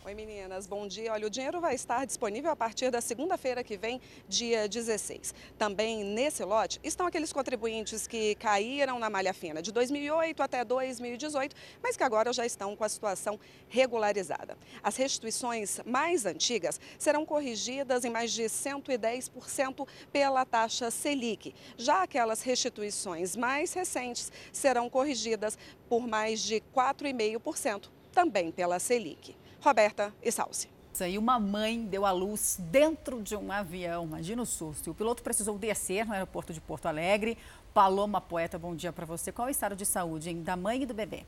Oi 0.06 0.14
meninas, 0.14 0.68
bom 0.68 0.86
dia. 0.86 1.12
Olha, 1.12 1.26
o 1.26 1.30
dinheiro 1.30 1.60
vai 1.60 1.74
estar 1.74 2.06
disponível 2.06 2.52
a 2.52 2.54
partir 2.54 2.92
da 2.92 3.00
segunda-feira 3.00 3.64
que 3.64 3.76
vem, 3.76 4.00
dia 4.28 4.68
16. 4.68 5.34
Também 5.58 6.04
nesse 6.04 6.44
lote 6.44 6.78
estão 6.84 7.08
aqueles 7.08 7.32
contribuintes 7.32 8.06
que 8.06 8.36
caíram 8.36 9.00
na 9.00 9.10
malha 9.10 9.34
fina 9.34 9.60
de 9.60 9.72
2008 9.72 10.40
até 10.44 10.64
2018, 10.64 11.56
mas 11.82 11.96
que 11.96 12.04
agora 12.04 12.32
já 12.32 12.46
estão 12.46 12.76
com 12.76 12.84
a 12.84 12.88
situação 12.88 13.36
regularizada. 13.68 14.56
As 14.80 14.94
restituições 14.94 15.80
mais 15.84 16.24
antigas 16.24 16.80
serão 17.00 17.26
corrigidas 17.26 18.04
em 18.04 18.10
mais 18.10 18.30
de 18.30 18.44
110% 18.44 19.88
pela 20.12 20.44
taxa 20.44 20.88
Selic. 20.88 21.52
Já 21.76 22.04
aquelas 22.04 22.42
restituições 22.42 23.34
mais 23.34 23.74
recentes 23.74 24.30
serão 24.52 24.88
corrigidas 24.88 25.58
por 25.88 26.06
mais 26.06 26.40
de 26.42 26.62
4,5% 26.72 27.88
também 28.12 28.52
pela 28.52 28.78
Selic. 28.78 29.34
Roberta 29.60 30.12
e 30.22 30.30
Salsi. 30.30 30.68
E 31.06 31.18
uma 31.18 31.38
mãe 31.38 31.84
deu 31.84 32.06
à 32.06 32.10
luz 32.10 32.56
dentro 32.58 33.22
de 33.22 33.36
um 33.36 33.52
avião. 33.52 34.04
Imagina 34.04 34.40
o 34.40 34.46
susto. 34.46 34.88
E 34.88 34.90
o 34.90 34.94
piloto 34.94 35.22
precisou 35.22 35.58
descer 35.58 36.06
no 36.06 36.14
aeroporto 36.14 36.54
de 36.54 36.60
Porto 36.60 36.86
Alegre. 36.86 37.36
Paloma 37.74 38.18
Poeta, 38.18 38.58
bom 38.58 38.74
dia 38.74 38.92
para 38.92 39.04
você. 39.04 39.30
Qual 39.30 39.46
é 39.46 39.50
o 39.50 39.52
estado 39.52 39.76
de 39.76 39.84
saúde 39.84 40.30
hein, 40.30 40.42
da 40.42 40.56
mãe 40.56 40.82
e 40.82 40.86
do 40.86 40.94
bebê? 40.94 41.26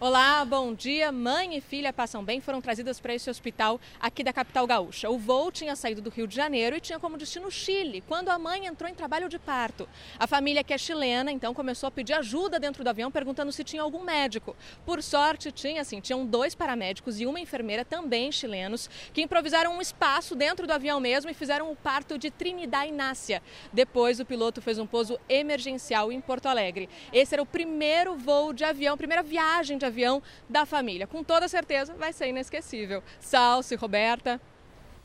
Olá, 0.00 0.44
bom 0.44 0.74
dia. 0.74 1.10
Mãe 1.10 1.56
e 1.56 1.60
filha 1.60 1.92
passam 1.92 2.22
bem, 2.22 2.40
foram 2.40 2.60
trazidas 2.60 3.00
para 3.00 3.12
esse 3.12 3.28
hospital 3.28 3.80
aqui 3.98 4.22
da 4.22 4.32
capital 4.32 4.64
gaúcha. 4.64 5.10
O 5.10 5.18
voo 5.18 5.50
tinha 5.50 5.74
saído 5.74 6.00
do 6.00 6.08
Rio 6.08 6.28
de 6.28 6.36
Janeiro 6.36 6.76
e 6.76 6.80
tinha 6.80 7.00
como 7.00 7.16
destino 7.16 7.50
Chile, 7.50 8.00
quando 8.06 8.28
a 8.28 8.38
mãe 8.38 8.66
entrou 8.66 8.88
em 8.88 8.94
trabalho 8.94 9.28
de 9.28 9.40
parto. 9.40 9.88
A 10.16 10.28
família, 10.28 10.62
que 10.62 10.72
é 10.72 10.78
chilena, 10.78 11.32
então 11.32 11.52
começou 11.52 11.88
a 11.88 11.90
pedir 11.90 12.12
ajuda 12.12 12.60
dentro 12.60 12.84
do 12.84 12.88
avião, 12.88 13.10
perguntando 13.10 13.50
se 13.50 13.64
tinha 13.64 13.82
algum 13.82 14.04
médico. 14.04 14.54
Por 14.86 15.02
sorte, 15.02 15.50
tinha 15.50 15.82
sim, 15.82 15.98
tinham 15.98 16.24
dois 16.24 16.54
paramédicos 16.54 17.20
e 17.20 17.26
uma 17.26 17.40
enfermeira 17.40 17.84
também 17.84 18.30
chilenos, 18.30 18.88
que 19.12 19.22
improvisaram 19.22 19.76
um 19.76 19.80
espaço 19.80 20.36
dentro 20.36 20.64
do 20.64 20.72
avião 20.72 21.00
mesmo 21.00 21.28
e 21.28 21.34
fizeram 21.34 21.72
o 21.72 21.76
parto 21.76 22.16
de 22.16 22.30
Trinidad 22.30 22.88
Inácia. 22.88 23.42
Depois, 23.72 24.20
o 24.20 24.24
piloto 24.24 24.62
fez 24.62 24.78
um 24.78 24.86
pouso 24.86 25.18
emergencial 25.28 26.12
em 26.12 26.20
Porto 26.20 26.46
Alegre. 26.46 26.88
Esse 27.12 27.34
era 27.34 27.42
o 27.42 27.46
primeiro 27.46 28.16
voo 28.16 28.52
de 28.52 28.62
avião, 28.62 28.96
primeira 28.96 29.24
viagem 29.24 29.76
de 29.76 29.87
avião 29.88 30.22
da 30.48 30.64
família. 30.64 31.06
Com 31.06 31.22
toda 31.24 31.48
certeza 31.48 31.94
vai 31.94 32.12
ser 32.12 32.28
inesquecível. 32.28 33.02
Salce, 33.20 33.74
Roberta. 33.74 34.40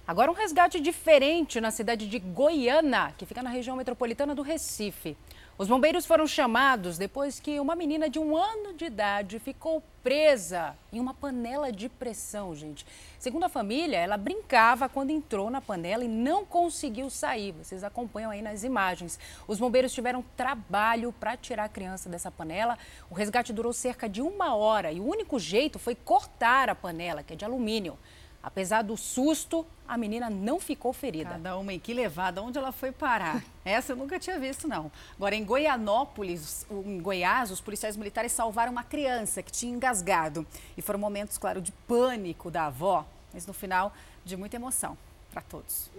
Agora 0.06 0.30
um 0.30 0.34
resgate 0.34 0.82
diferente 0.82 1.62
na 1.62 1.72
cidade 1.72 2.08
de 2.08 2.20
Goiânia, 2.20 3.14
que 3.18 3.26
fica 3.26 3.42
na 3.42 3.50
região 3.50 3.78
metropolitana 3.78 4.36
do 4.36 4.42
Recife. 4.42 5.18
Os 5.64 5.70
bombeiros 5.70 6.06
foram 6.06 6.28
chamados 6.28 6.98
depois 6.98 7.40
que 7.40 7.58
uma 7.58 7.74
menina 7.74 8.10
de 8.10 8.20
um 8.20 8.36
ano 8.36 8.74
de 8.74 8.84
idade 8.84 9.40
ficou 9.40 9.82
presa 10.04 10.76
em 10.92 11.00
uma 11.00 11.14
panela 11.14 11.72
de 11.72 11.88
pressão, 11.88 12.54
gente. 12.54 12.86
Segundo 13.18 13.46
a 13.46 13.50
família, 13.50 13.96
ela 13.96 14.18
brincava 14.18 14.90
quando 14.90 15.12
entrou 15.12 15.50
na 15.50 15.62
panela 15.62 16.04
e 16.04 16.08
não 16.10 16.44
conseguiu 16.44 17.10
sair. 17.10 17.54
Vocês 17.54 17.82
acompanham 17.82 18.30
aí 18.30 18.42
nas 18.42 18.66
imagens. 18.66 19.18
Os 19.48 19.58
bombeiros 19.58 19.94
tiveram 19.94 20.22
trabalho 20.36 21.14
para 21.18 21.38
tirar 21.38 21.64
a 21.64 21.70
criança 21.70 22.10
dessa 22.10 22.30
panela. 22.30 22.78
O 23.10 23.14
resgate 23.14 23.54
durou 23.54 23.72
cerca 23.72 24.10
de 24.10 24.22
uma 24.22 24.54
hora 24.56 24.92
e 24.92 25.00
o 25.00 25.08
único 25.08 25.40
jeito 25.40 25.80
foi 25.80 25.96
cortar 25.96 26.70
a 26.70 26.76
panela, 26.76 27.24
que 27.24 27.32
é 27.32 27.36
de 27.38 27.46
alumínio. 27.46 27.98
Apesar 28.44 28.82
do 28.82 28.98
susto, 28.98 29.66
a 29.88 29.98
menina 29.98 30.30
não 30.30 30.60
ficou 30.60 30.92
ferida. 30.92 31.30
Cada 31.30 31.58
uma 31.58 31.72
em 31.72 31.80
que 31.80 31.94
levada, 31.94 32.42
onde 32.42 32.58
ela 32.58 32.74
foi 32.74 32.92
parar? 32.92 33.42
Essa 33.64 33.94
eu 33.94 33.96
nunca 33.96 34.20
tinha 34.20 34.38
visto, 34.38 34.68
não. 34.68 34.92
Agora, 35.16 35.34
em 35.34 35.46
Goianópolis, 35.46 36.68
em 36.70 37.00
Goiás, 37.00 37.52
os 37.52 37.62
policiais 37.62 37.96
militares 37.96 38.34
salvaram 38.34 38.74
uma 38.74 38.84
criança 38.84 39.42
que 39.42 39.52
tinha 39.52 39.74
engasgado. 39.74 40.46
E 40.76 40.82
foram 40.82 41.00
momentos, 41.00 41.38
claro, 41.38 41.62
de 41.62 41.72
pânico 41.88 42.52
da 42.52 42.66
avó, 42.66 43.06
mas 43.34 43.48
no 43.48 43.54
final, 43.54 43.94
de 44.26 44.36
muita 44.36 44.58
emoção 44.58 44.98
para 45.34 45.42
todos. 45.42 45.90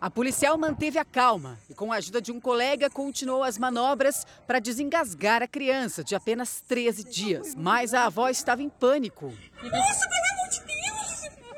A 0.00 0.10
policial 0.10 0.56
manteve 0.56 0.98
a 0.98 1.04
calma 1.04 1.58
e, 1.68 1.74
com 1.74 1.92
a 1.92 1.96
ajuda 1.96 2.20
de 2.20 2.30
um 2.30 2.40
colega, 2.40 2.88
continuou 2.88 3.42
as 3.42 3.58
manobras 3.58 4.24
para 4.46 4.60
desengasgar 4.60 5.42
a 5.42 5.48
criança 5.48 6.04
de 6.04 6.14
apenas 6.14 6.62
13 6.66 7.04
dias. 7.04 7.54
Mas 7.54 7.92
a 7.92 8.04
avó 8.04 8.28
estava 8.28 8.62
em 8.62 8.68
pânico. 8.68 9.32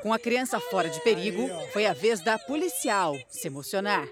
Com 0.02 0.12
a 0.12 0.18
criança 0.18 0.58
fora 0.60 0.88
de 0.88 1.00
perigo, 1.00 1.48
foi 1.72 1.84
a 1.86 1.92
vez 1.92 2.20
da 2.20 2.38
policial 2.38 3.14
se 3.28 3.48
emocionar. 3.48 4.08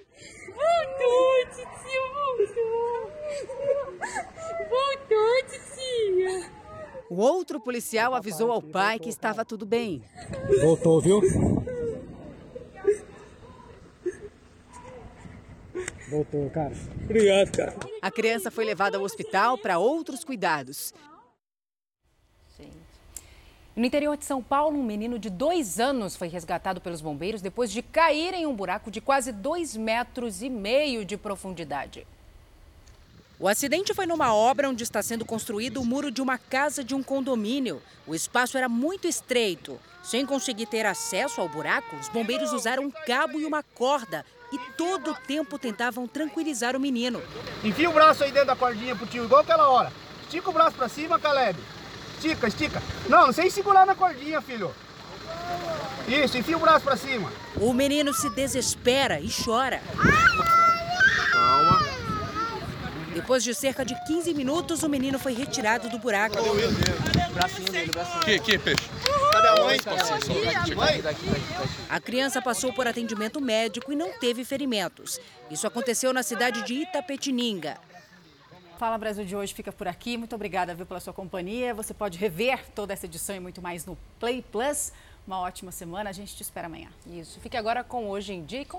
O 7.09 7.17
outro 7.17 7.61
policial 7.61 8.15
avisou 8.15 8.51
ao 8.51 8.61
pai 8.61 8.99
que 8.99 9.09
estava 9.09 9.45
tudo 9.45 9.65
bem. 9.65 10.03
Voltou, 10.61 11.01
viu? 11.01 11.21
Voltou, 16.09 16.49
cara. 16.51 16.75
Obrigado, 17.05 17.57
cara. 17.57 17.75
A 18.03 18.11
criança 18.11 18.51
foi 18.51 18.65
levada 18.65 18.97
ao 18.99 19.05
hospital 19.05 19.59
para 19.59 19.79
outros 19.79 20.25
cuidados. 20.25 20.93
No 23.75 23.85
interior 23.85 24.17
de 24.17 24.25
São 24.25 24.43
Paulo, 24.43 24.79
um 24.79 24.83
menino 24.83 25.19
de 25.19 25.29
dois 25.29 25.79
anos 25.79 26.17
foi 26.17 26.29
resgatado 26.29 26.81
pelos 26.81 27.03
bombeiros 27.03 27.43
depois 27.43 27.71
de 27.71 27.83
cair 27.83 28.33
em 28.33 28.47
um 28.47 28.57
buraco 28.57 28.91
de 28.91 29.03
quase 29.03 29.31
dois 29.31 29.77
metros 29.77 30.41
e 30.41 30.49
meio 30.49 31.05
de 31.05 31.17
profundidade. 31.19 32.07
O 33.39 33.49
acidente 33.49 33.93
foi 33.93 34.07
numa 34.07 34.35
obra 34.35 34.69
onde 34.69 34.83
está 34.83 35.03
sendo 35.03 35.25
construído 35.25 35.79
o 35.79 35.85
muro 35.85 36.11
de 36.11 36.23
uma 36.23 36.39
casa 36.39 36.83
de 36.83 36.95
um 36.95 37.03
condomínio. 37.03 37.83
O 38.07 38.15
espaço 38.15 38.57
era 38.57 38.67
muito 38.67 39.07
estreito. 39.07 39.79
Sem 40.03 40.25
conseguir 40.25 40.67
ter 40.67 40.87
acesso 40.87 41.41
ao 41.41 41.49
buraco, 41.49 41.97
os 41.97 42.09
bombeiros 42.09 42.53
usaram 42.53 42.85
um 42.85 42.91
cabo 42.91 43.39
e 43.39 43.45
uma 43.45 43.63
corda 43.63 44.25
e 44.51 44.59
todo 44.79 45.11
o 45.11 45.15
tempo 45.15 45.59
tentavam 45.59 46.07
tranquilizar 46.07 46.75
o 46.75 46.81
menino. 46.81 47.21
Enfia 47.63 47.91
o 47.91 47.93
braço 47.93 48.25
aí 48.25 48.31
dentro 48.31 48.49
da 48.49 48.57
cordinha 48.57 48.97
pro 48.97 49.07
tio, 49.07 49.25
igual 49.25 49.43
aquela 49.43 49.69
hora. 49.69 49.93
Estica 50.23 50.49
o 50.49 50.53
braço 50.53 50.77
para 50.77 50.89
cima, 50.89 51.19
Caleb. 51.19 51.59
Estica, 52.15 52.49
estica. 52.49 52.83
Não, 53.07 53.31
sem 53.33 53.51
segurar 53.51 53.85
na 53.85 53.95
cordinha, 53.95 54.41
filho. 54.41 54.73
Isso, 56.09 56.39
enfia 56.39 56.57
o 56.57 56.61
braço 56.61 56.85
para 56.85 56.97
cima. 56.97 57.31
O 57.61 57.75
menino 57.75 58.15
se 58.15 58.31
desespera 58.31 59.21
e 59.21 59.29
chora. 59.29 59.83
Calma. 61.33 61.96
Depois 63.17 63.43
de 63.43 63.55
cerca 63.55 63.83
de 63.83 63.95
15 64.05 64.35
minutos, 64.35 64.83
o 64.83 64.91
menino 64.91 65.19
foi 65.19 65.33
retirado 65.33 65.89
do 65.89 65.99
buraco. 65.99 66.37
Cadê 66.37 66.51
o 66.51 67.33
bracinho 67.33 67.73
dele, 67.73 67.91
bracinho. 67.91 68.21
Aqui, 68.21 68.35
aqui, 68.35 68.59
peixe. 68.59 68.91
Cadê 69.33 69.49
a 69.49 69.65
mãe? 69.65 69.79
Mãe? 70.77 71.03
A 71.89 71.99
criança 71.99 72.43
passou 72.43 72.75
por 72.75 72.87
atendimento 72.87 73.41
médico 73.41 73.91
e 73.91 73.97
não 73.97 74.13
teve 74.19 74.45
ferimentos. 74.45 75.19
Isso 75.51 75.67
aconteceu 75.67 76.13
na 76.13 76.23
cidade 76.23 76.63
de 76.65 76.75
Itapetininga. 76.75 77.79
Fala 78.77 78.99
Brasil 78.99 79.25
de 79.25 79.35
hoje 79.35 79.55
fica 79.55 79.73
por 79.73 79.89
aqui. 79.89 80.19
Muito 80.19 80.35
obrigada 80.35 80.75
viu, 80.75 80.85
pela 80.85 81.01
sua 81.01 81.15
companhia. 81.15 81.73
Você 81.73 81.95
pode 81.95 82.19
rever 82.19 82.67
toda 82.75 82.93
essa 82.93 83.07
edição 83.07 83.35
e 83.35 83.41
muito 83.41 83.63
mais 83.63 83.87
no 83.87 83.97
Play 84.21 84.45
Plus. 84.53 84.93
Uma 85.27 85.41
ótima 85.41 85.73
semana. 85.73 86.11
A 86.11 86.13
gente 86.13 86.37
te 86.37 86.43
espera 86.43 86.67
amanhã. 86.67 86.91
Isso. 87.07 87.41
Fique 87.41 87.57
agora 87.57 87.83
com 87.83 88.11
Hoje 88.11 88.35
em 88.35 88.45
Dia 88.45 88.61
e 88.61 88.65
com 88.67 88.75